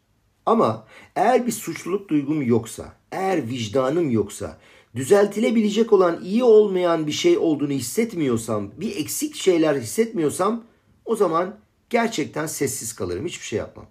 Ama 0.47 0.87
eğer 1.17 1.47
bir 1.47 1.53
suçluluk 1.53 2.09
duygum 2.09 2.43
yoksa, 2.43 2.93
eğer 3.13 3.49
vicdanım 3.49 4.11
yoksa, 4.11 4.59
düzeltilebilecek 4.97 5.93
olan 5.93 6.21
iyi 6.25 6.45
olmayan 6.45 7.07
bir 7.07 7.13
şey 7.13 7.39
olduğunu 7.39 7.73
hissetmiyorsam, 7.73 8.71
bir 8.77 8.97
eksik 8.97 9.35
şeyler 9.35 9.75
hissetmiyorsam 9.75 10.65
o 11.05 11.17
zaman 11.17 11.59
gerçekten 11.91 12.47
sessiz 12.47 12.93
kalırım. 12.93 13.27
Hiçbir 13.27 13.47
şey 13.47 13.59
yapmam. 13.59 13.87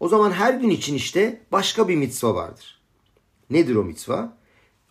O 0.00 0.08
zaman 0.08 0.30
her 0.30 0.54
gün 0.54 0.70
için 0.70 0.94
işte 0.94 1.42
başka 1.52 1.88
bir 1.88 1.96
mitzva 1.96 2.34
vardır. 2.34 2.80
Nedir 3.50 3.74
o 3.74 3.84
mitzva? 3.84 4.38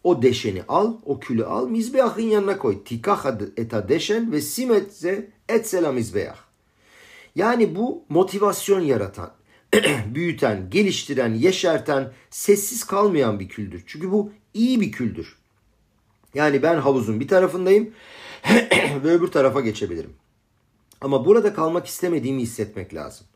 O 0.04 0.22
deşeni 0.22 0.64
al, 0.68 0.98
o 1.06 1.20
külü 1.20 1.46
al, 1.46 1.68
mizbeahın 1.68 2.22
yanına 2.22 2.58
koy. 2.58 2.84
Tikah 2.84 3.26
eta 3.58 3.90
deşen 3.90 4.32
ve 4.32 4.42
simetse 4.42 5.32
etsela 5.50 5.92
mizbeah. 5.92 6.38
Yani 7.36 7.76
bu 7.76 8.04
motivasyon 8.10 8.82
yaratan, 8.82 9.32
büyüten, 10.16 10.70
geliştiren, 10.70 11.34
yeşerten, 11.34 12.14
sessiz 12.30 12.84
kalmayan 12.84 13.40
bir 13.40 13.50
küldür. 13.50 13.84
Çünkü 13.88 14.12
bu 14.12 14.32
iyi 14.54 14.82
bir 14.82 14.92
küldür. 14.92 15.36
Yani 16.34 16.64
ben 16.64 16.78
havuzun 16.78 17.20
bir 17.20 17.28
tarafındayım 17.28 17.94
ve 19.04 19.12
öbür 19.12 19.28
tarafa 19.28 19.62
geçebilirim. 19.62 20.14
Ama 21.02 21.26
burada 21.26 21.54
kalmak 21.54 21.88
istemediğimi 21.88 22.42
hissetmek 22.42 22.94
lazım. 22.94 23.28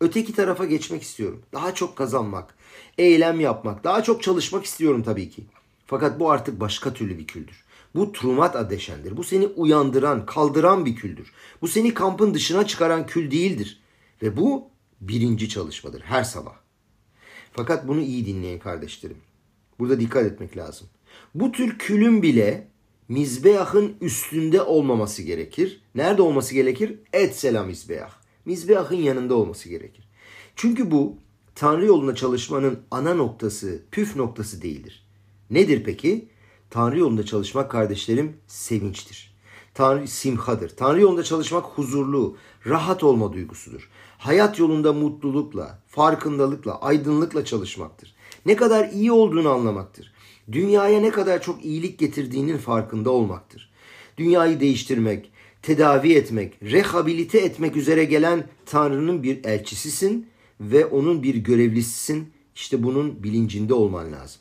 Öteki 0.00 0.32
tarafa 0.32 0.64
geçmek 0.64 1.02
istiyorum. 1.02 1.42
Daha 1.52 1.74
çok 1.74 1.96
kazanmak, 1.96 2.54
eylem 2.98 3.40
yapmak, 3.40 3.84
daha 3.84 4.02
çok 4.02 4.22
çalışmak 4.22 4.64
istiyorum 4.64 5.02
tabii 5.02 5.30
ki. 5.30 5.44
Fakat 5.86 6.20
bu 6.20 6.30
artık 6.30 6.60
başka 6.60 6.92
türlü 6.92 7.18
bir 7.18 7.26
küldür. 7.26 7.64
Bu 7.94 8.12
trumat 8.12 8.56
adeşendir. 8.56 9.16
Bu 9.16 9.24
seni 9.24 9.46
uyandıran, 9.46 10.26
kaldıran 10.26 10.86
bir 10.86 10.96
küldür. 10.96 11.32
Bu 11.62 11.68
seni 11.68 11.94
kampın 11.94 12.34
dışına 12.34 12.66
çıkaran 12.66 13.06
kül 13.06 13.30
değildir. 13.30 13.80
Ve 14.22 14.36
bu 14.36 14.70
birinci 15.00 15.48
çalışmadır 15.48 16.00
her 16.00 16.24
sabah. 16.24 16.54
Fakat 17.52 17.88
bunu 17.88 18.00
iyi 18.00 18.26
dinleyin 18.26 18.58
kardeşlerim. 18.58 19.18
Burada 19.78 20.00
dikkat 20.00 20.26
etmek 20.26 20.56
lazım. 20.56 20.86
Bu 21.34 21.52
tür 21.52 21.78
külün 21.78 22.22
bile 22.22 22.68
mizbeahın 23.08 23.96
üstünde 24.00 24.62
olmaması 24.62 25.22
gerekir. 25.22 25.82
Nerede 25.94 26.22
olması 26.22 26.54
gerekir? 26.54 26.98
Et 27.12 27.36
selam 27.36 27.66
mizbeah. 27.66 28.10
Mizbeahın 28.44 28.96
yanında 28.96 29.34
olması 29.34 29.68
gerekir. 29.68 30.08
Çünkü 30.56 30.90
bu 30.90 31.16
Tanrı 31.54 31.86
yolunda 31.86 32.14
çalışmanın 32.14 32.80
ana 32.90 33.14
noktası, 33.14 33.82
püf 33.90 34.16
noktası 34.16 34.62
değildir. 34.62 35.06
Nedir 35.50 35.82
peki? 35.84 36.28
Tanrı 36.70 36.98
yolunda 36.98 37.24
çalışmak 37.24 37.70
kardeşlerim 37.70 38.36
sevinçtir. 38.46 39.34
Tanrı 39.74 40.08
simhadır. 40.08 40.68
Tanrı 40.68 41.00
yolunda 41.00 41.22
çalışmak 41.22 41.64
huzurlu, 41.64 42.36
rahat 42.66 43.04
olma 43.04 43.32
duygusudur. 43.32 43.90
Hayat 44.18 44.58
yolunda 44.58 44.92
mutlulukla, 44.92 45.78
farkındalıkla, 45.86 46.80
aydınlıkla 46.80 47.44
çalışmaktır. 47.44 48.14
Ne 48.46 48.56
kadar 48.56 48.88
iyi 48.88 49.12
olduğunu 49.12 49.48
anlamaktır. 49.50 50.12
Dünyaya 50.52 51.00
ne 51.00 51.10
kadar 51.10 51.42
çok 51.42 51.64
iyilik 51.64 51.98
getirdiğinin 51.98 52.56
farkında 52.56 53.10
olmaktır. 53.10 53.70
Dünyayı 54.16 54.60
değiştirmek, 54.60 55.30
tedavi 55.62 56.12
etmek, 56.12 56.62
rehabilite 56.62 57.38
etmek 57.38 57.76
üzere 57.76 58.04
gelen 58.04 58.48
Tanrı'nın 58.66 59.22
bir 59.22 59.44
elçisisin 59.44 60.28
ve 60.60 60.86
onun 60.86 61.22
bir 61.22 61.34
görevlisisin. 61.34 62.32
İşte 62.54 62.82
bunun 62.82 63.22
bilincinde 63.22 63.74
olman 63.74 64.12
lazım. 64.12 64.40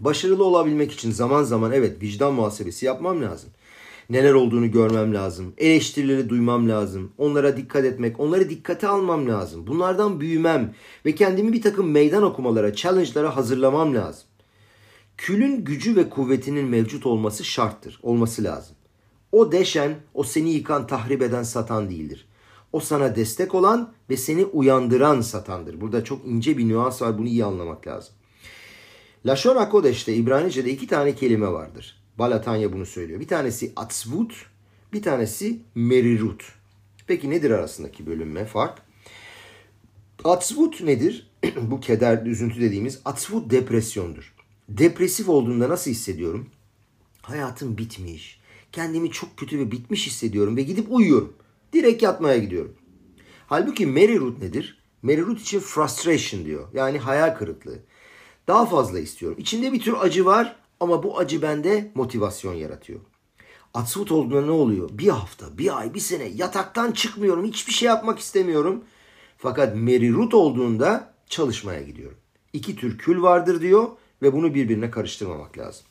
Başarılı 0.00 0.44
olabilmek 0.44 0.92
için 0.92 1.10
zaman 1.10 1.42
zaman 1.42 1.72
evet 1.72 2.02
vicdan 2.02 2.34
muhasebesi 2.34 2.86
yapmam 2.86 3.22
lazım. 3.22 3.50
Neler 4.10 4.32
olduğunu 4.32 4.70
görmem 4.70 5.14
lazım. 5.14 5.54
Eleştirileri 5.58 6.28
duymam 6.28 6.68
lazım. 6.68 7.12
Onlara 7.18 7.56
dikkat 7.56 7.84
etmek, 7.84 8.20
onları 8.20 8.50
dikkate 8.50 8.88
almam 8.88 9.28
lazım. 9.28 9.66
Bunlardan 9.66 10.20
büyümem 10.20 10.74
ve 11.06 11.14
kendimi 11.14 11.52
bir 11.52 11.62
takım 11.62 11.90
meydan 11.90 12.22
okumalara, 12.22 12.74
challenge'lara 12.74 13.36
hazırlamam 13.36 13.94
lazım. 13.94 14.24
Külün 15.16 15.64
gücü 15.64 15.96
ve 15.96 16.10
kuvvetinin 16.10 16.68
mevcut 16.68 17.06
olması 17.06 17.44
şarttır, 17.44 18.00
olması 18.02 18.44
lazım. 18.44 18.76
O 19.32 19.52
deşen, 19.52 19.94
o 20.14 20.24
seni 20.24 20.50
yıkan, 20.50 20.86
tahrip 20.86 21.22
eden 21.22 21.42
satan 21.42 21.90
değildir. 21.90 22.28
O 22.72 22.80
sana 22.80 23.16
destek 23.16 23.54
olan 23.54 23.92
ve 24.10 24.16
seni 24.16 24.44
uyandıran 24.44 25.20
satandır. 25.20 25.80
Burada 25.80 26.04
çok 26.04 26.26
ince 26.26 26.58
bir 26.58 26.68
nüans 26.68 27.02
var, 27.02 27.18
bunu 27.18 27.26
iyi 27.26 27.44
anlamak 27.44 27.86
lazım. 27.86 28.14
Lashon 29.26 29.56
HaKodesh'te 29.56 30.14
İbranice'de 30.14 30.70
iki 30.70 30.86
tane 30.86 31.14
kelime 31.14 31.52
vardır. 31.52 32.05
Balatanya 32.18 32.72
bunu 32.72 32.86
söylüyor. 32.86 33.20
Bir 33.20 33.28
tanesi 33.28 33.72
atzvut, 33.76 34.46
bir 34.92 35.02
tanesi 35.02 35.60
merirut. 35.74 36.52
Peki 37.06 37.30
nedir 37.30 37.50
arasındaki 37.50 38.06
bölünme, 38.06 38.44
fark? 38.44 38.82
Atzvut 40.24 40.80
nedir? 40.80 41.30
Bu 41.62 41.80
keder, 41.80 42.26
üzüntü 42.26 42.60
dediğimiz 42.60 43.00
atzvut 43.04 43.50
depresyondur. 43.50 44.34
Depresif 44.68 45.28
olduğunda 45.28 45.68
nasıl 45.68 45.90
hissediyorum? 45.90 46.50
Hayatım 47.22 47.78
bitmiş. 47.78 48.40
Kendimi 48.72 49.10
çok 49.10 49.36
kötü 49.36 49.58
ve 49.58 49.70
bitmiş 49.70 50.06
hissediyorum 50.06 50.56
ve 50.56 50.62
gidip 50.62 50.86
uyuyorum. 50.90 51.36
Direkt 51.72 52.02
yatmaya 52.02 52.38
gidiyorum. 52.38 52.74
Halbuki 53.46 53.86
merirut 53.86 54.42
nedir? 54.42 54.78
Merirut 55.02 55.40
için 55.40 55.60
frustration 55.60 56.44
diyor. 56.44 56.68
Yani 56.74 56.98
hayal 56.98 57.36
kırıklığı. 57.38 57.78
Daha 58.48 58.66
fazla 58.66 58.98
istiyorum. 58.98 59.38
İçinde 59.40 59.72
bir 59.72 59.80
tür 59.80 59.94
acı 60.00 60.24
var 60.24 60.56
ama 60.80 61.02
bu 61.02 61.18
acı 61.18 61.42
bende 61.42 61.92
motivasyon 61.94 62.54
yaratıyor. 62.54 63.00
Atsvut 63.74 64.12
olduğunda 64.12 64.46
ne 64.46 64.50
oluyor? 64.50 64.90
Bir 64.92 65.08
hafta, 65.08 65.58
bir 65.58 65.78
ay, 65.78 65.94
bir 65.94 66.00
sene 66.00 66.24
yataktan 66.24 66.92
çıkmıyorum. 66.92 67.44
Hiçbir 67.44 67.72
şey 67.72 67.86
yapmak 67.86 68.18
istemiyorum. 68.18 68.84
Fakat 69.38 69.76
merirut 69.76 70.34
olduğunda 70.34 71.14
çalışmaya 71.28 71.82
gidiyorum. 71.82 72.18
İki 72.52 72.76
tür 72.76 72.98
kül 72.98 73.22
vardır 73.22 73.60
diyor 73.60 73.88
ve 74.22 74.32
bunu 74.32 74.54
birbirine 74.54 74.90
karıştırmamak 74.90 75.58
lazım. 75.58 75.86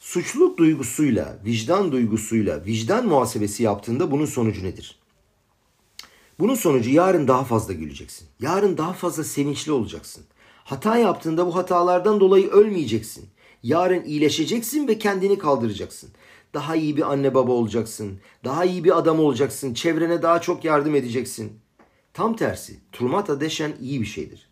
Suçluluk 0.00 0.58
duygusuyla, 0.58 1.38
vicdan 1.44 1.92
duygusuyla, 1.92 2.64
vicdan 2.64 3.06
muhasebesi 3.06 3.62
yaptığında 3.62 4.10
bunun 4.10 4.26
sonucu 4.26 4.64
nedir? 4.64 4.98
Bunun 6.38 6.54
sonucu 6.54 6.90
yarın 6.90 7.28
daha 7.28 7.44
fazla 7.44 7.72
güleceksin. 7.72 8.28
Yarın 8.40 8.78
daha 8.78 8.92
fazla 8.92 9.24
sevinçli 9.24 9.72
olacaksın. 9.72 10.24
Hata 10.64 10.96
yaptığında 10.96 11.46
bu 11.46 11.56
hatalardan 11.56 12.20
dolayı 12.20 12.50
ölmeyeceksin. 12.50 13.28
Yarın 13.62 14.04
iyileşeceksin 14.04 14.88
ve 14.88 14.98
kendini 14.98 15.38
kaldıracaksın. 15.38 16.10
Daha 16.54 16.76
iyi 16.76 16.96
bir 16.96 17.12
anne 17.12 17.34
baba 17.34 17.52
olacaksın. 17.52 18.20
Daha 18.44 18.64
iyi 18.64 18.84
bir 18.84 18.98
adam 18.98 19.20
olacaksın. 19.20 19.74
Çevrene 19.74 20.22
daha 20.22 20.40
çok 20.40 20.64
yardım 20.64 20.94
edeceksin. 20.94 21.52
Tam 22.14 22.36
tersi, 22.36 22.80
turmata 22.92 23.40
deşen 23.40 23.72
iyi 23.80 24.00
bir 24.00 24.06
şeydir. 24.06 24.48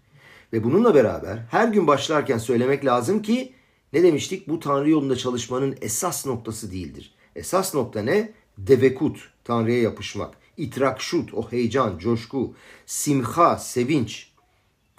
Ve 0.53 0.65
bununla 0.65 0.95
beraber 0.95 1.39
her 1.51 1.69
gün 1.69 1.87
başlarken 1.87 2.39
söylemek 2.39 2.85
lazım 2.85 3.23
ki 3.23 3.53
ne 3.93 4.03
demiştik? 4.03 4.49
Bu 4.49 4.61
Tanrı 4.61 4.91
yolunda 4.91 5.17
çalışmanın 5.17 5.77
esas 5.81 6.27
noktası 6.27 6.73
değildir. 6.73 7.15
Esas 7.37 7.75
nokta 7.75 8.03
ne? 8.03 8.33
Devekut, 8.59 9.31
Tanrı'ya 9.45 9.83
yapışmak. 9.83 10.35
İtrakşut, 10.57 11.35
o 11.35 11.53
heyecan, 11.53 11.99
coşku. 11.99 12.55
Simha, 12.87 13.59
sevinç 13.59 14.32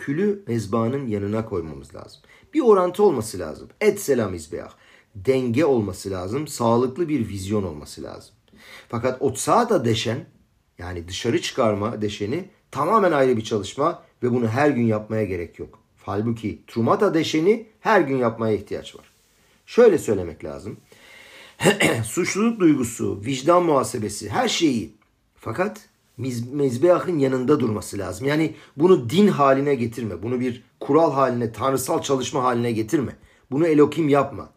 külü 0.06 0.44
mezbanın 0.48 1.08
yanına 1.08 1.46
koymamız 1.46 1.96
lazım. 1.96 2.22
Bir 2.54 2.60
orantı 2.60 3.04
olması 3.04 3.40
lazım. 3.40 3.70
Et 3.82 4.02
selam 4.02 4.34
izbeah. 4.34 4.72
Denge 5.16 5.66
olması 5.66 6.12
lazım. 6.12 6.48
Sağlıklı 6.48 7.10
bir 7.10 7.30
vizyon 7.30 7.64
olması 7.64 8.04
lazım. 8.04 8.36
Fakat 8.90 9.22
da 9.70 9.86
deşen 9.86 10.26
yani 10.78 11.08
dışarı 11.08 11.42
çıkarma 11.42 12.02
deşeni 12.02 12.50
tamamen 12.72 13.12
ayrı 13.12 13.38
bir 13.38 13.44
çalışma 13.44 14.04
ve 14.24 14.32
bunu 14.32 14.48
her 14.48 14.70
gün 14.70 14.86
yapmaya 14.86 15.24
gerek 15.24 15.60
yok. 15.60 15.80
Halbuki 16.04 16.62
trumata 16.68 17.14
deşeni 17.14 17.68
her 17.80 18.02
gün 18.02 18.18
yapmaya 18.18 18.56
ihtiyaç 18.56 18.96
var. 18.96 19.06
Şöyle 19.66 19.98
söylemek 19.98 20.44
lazım. 20.44 20.78
Suçluluk 22.06 22.60
duygusu, 22.60 23.22
vicdan 23.26 23.64
muhasebesi 23.64 24.30
her 24.30 24.48
şeyi. 24.48 24.94
Fakat 25.36 25.90
mezbehın 26.18 27.20
yanında 27.20 27.60
durması 27.60 27.98
lazım. 27.98 28.28
Yani 28.28 28.56
bunu 28.78 29.10
din 29.10 29.28
haline 29.28 29.76
getirme. 29.76 30.24
Bunu 30.24 30.40
bir 30.40 30.64
kural 30.80 31.12
haline, 31.14 31.52
tanrısal 31.52 32.02
çalışma 32.02 32.44
haline 32.44 32.72
getirme. 32.72 33.16
Bunu 33.52 33.68
Elokim 33.68 34.10
yapma. 34.10 34.50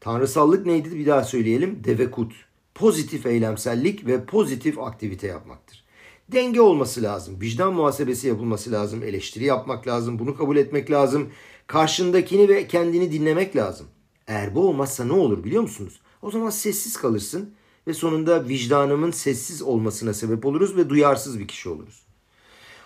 Tanrısallık 0.00 0.66
neydi 0.66 0.90
bir 0.98 1.06
daha 1.06 1.24
söyleyelim. 1.24 1.84
Devekut. 1.84 2.32
Pozitif 2.74 3.26
eylemsellik 3.26 4.06
ve 4.06 4.24
pozitif 4.24 4.78
aktivite 4.78 5.26
yapmaktır. 5.26 5.84
Denge 6.28 6.60
olması 6.60 7.02
lazım. 7.02 7.40
Vicdan 7.40 7.74
muhasebesi 7.74 8.28
yapılması 8.28 8.72
lazım. 8.72 9.02
Eleştiri 9.02 9.44
yapmak 9.44 9.86
lazım. 9.86 10.18
Bunu 10.18 10.36
kabul 10.36 10.56
etmek 10.56 10.90
lazım. 10.90 11.30
Karşındakini 11.66 12.48
ve 12.48 12.66
kendini 12.66 13.12
dinlemek 13.12 13.56
lazım. 13.56 13.86
Eğer 14.26 14.54
bu 14.54 14.68
olmazsa 14.68 15.04
ne 15.04 15.12
olur 15.12 15.44
biliyor 15.44 15.62
musunuz? 15.62 16.00
O 16.22 16.30
zaman 16.30 16.50
sessiz 16.50 16.96
kalırsın 16.96 17.54
ve 17.86 17.94
sonunda 17.94 18.48
vicdanımın 18.48 19.10
sessiz 19.10 19.62
olmasına 19.62 20.14
sebep 20.14 20.46
oluruz 20.46 20.76
ve 20.76 20.88
duyarsız 20.88 21.38
bir 21.38 21.48
kişi 21.48 21.68
oluruz. 21.68 22.02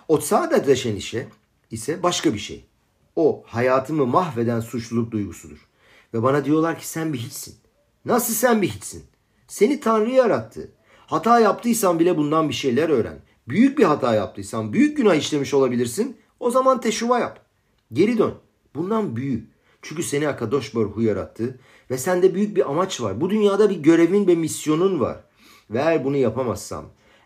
O 0.07 0.17
saadet 0.17 0.67
deşen 0.67 0.95
işe 0.95 1.27
ise 1.71 2.03
başka 2.03 2.33
bir 2.33 2.39
şey. 2.39 2.65
O 3.15 3.43
hayatımı 3.47 4.05
mahveden 4.05 4.59
suçluluk 4.59 5.11
duygusudur. 5.11 5.67
Ve 6.13 6.23
bana 6.23 6.45
diyorlar 6.45 6.79
ki 6.79 6.87
sen 6.87 7.13
bir 7.13 7.17
hiçsin. 7.17 7.55
Nasıl 8.05 8.33
sen 8.33 8.61
bir 8.61 8.67
hiçsin? 8.67 9.03
Seni 9.47 9.79
Tanrı 9.79 10.11
yarattı. 10.11 10.71
Hata 11.07 11.39
yaptıysan 11.39 11.99
bile 11.99 12.17
bundan 12.17 12.49
bir 12.49 12.53
şeyler 12.53 12.89
öğren. 12.89 13.19
Büyük 13.47 13.77
bir 13.77 13.83
hata 13.83 14.15
yaptıysan, 14.15 14.73
büyük 14.73 14.97
günah 14.97 15.15
işlemiş 15.15 15.53
olabilirsin. 15.53 16.17
O 16.39 16.51
zaman 16.51 16.81
teşuva 16.81 17.19
yap. 17.19 17.45
Geri 17.93 18.17
dön. 18.17 18.33
Bundan 18.75 19.15
büyü. 19.15 19.47
Çünkü 19.81 20.03
seni 20.03 20.27
Akadosh 20.27 20.75
Baruhu 20.75 21.01
yarattı 21.01 21.59
ve 21.91 21.97
sende 21.97 22.35
büyük 22.35 22.55
bir 22.55 22.69
amaç 22.69 23.01
var. 23.01 23.21
Bu 23.21 23.29
dünyada 23.29 23.69
bir 23.69 23.75
görevin 23.75 24.27
ve 24.27 24.35
misyonun 24.35 24.99
var. 24.99 25.17
Ve 25.69 25.77
eğer 25.77 26.03
bunu 26.03 26.17
yapamazsam, 26.17 26.85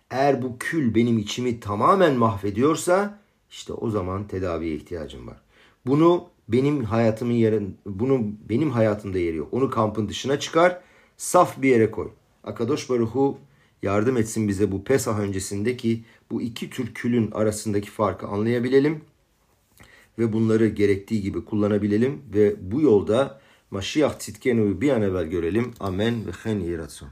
eğer 0.10 0.42
bu 0.42 0.58
kül 0.60 0.96
benim 0.96 1.18
içimi 1.18 1.60
tamamen 1.60 2.14
mahvediyorsa 2.14 3.20
işte 3.50 3.74
o 3.74 3.90
zaman 3.90 4.28
tedaviye 4.28 4.76
ihtiyacım 4.76 5.28
var. 5.28 5.38
Bunu 5.86 6.30
benim 6.48 6.84
hayatımın 6.84 7.34
yerin, 7.34 7.78
bunu 7.86 8.22
benim 8.50 8.72
hayatımda 8.72 9.20
yeri 9.20 9.38
yok. 9.38 9.48
Onu 9.52 9.70
kampın 9.70 10.10
dışına 10.10 10.40
çıkar, 10.40 10.82
saf 11.18 11.62
bir 11.62 11.70
yere 11.70 11.92
koy. 11.92 12.10
Akadosh 12.44 12.90
Baruhu 12.90 13.38
yardım 13.84 14.18
etsin 14.18 14.48
bize 14.48 14.72
bu 14.72 14.84
Pesah 14.84 15.20
öncesindeki 15.20 16.04
bu 16.32 16.42
iki 16.42 16.70
tür 16.70 16.94
külün 16.94 17.32
arasındaki 17.32 17.90
farkı 17.90 18.28
anlayabilelim 18.28 19.02
ve 20.20 20.34
bunları 20.34 20.68
gerektiği 20.68 21.22
gibi 21.22 21.46
kullanabilelim 21.46 22.22
ve 22.34 22.72
bu 22.72 22.82
yolda 22.82 23.41
Maşiyah 23.72 24.20
Titkenu'yu 24.20 24.82
bir 24.82 24.90
an 24.90 25.02
evvel 25.02 25.26
görelim. 25.26 25.74
Amen 25.80 26.28
ve 26.28 26.32
hen 26.32 26.60
yiratson. 26.60 27.10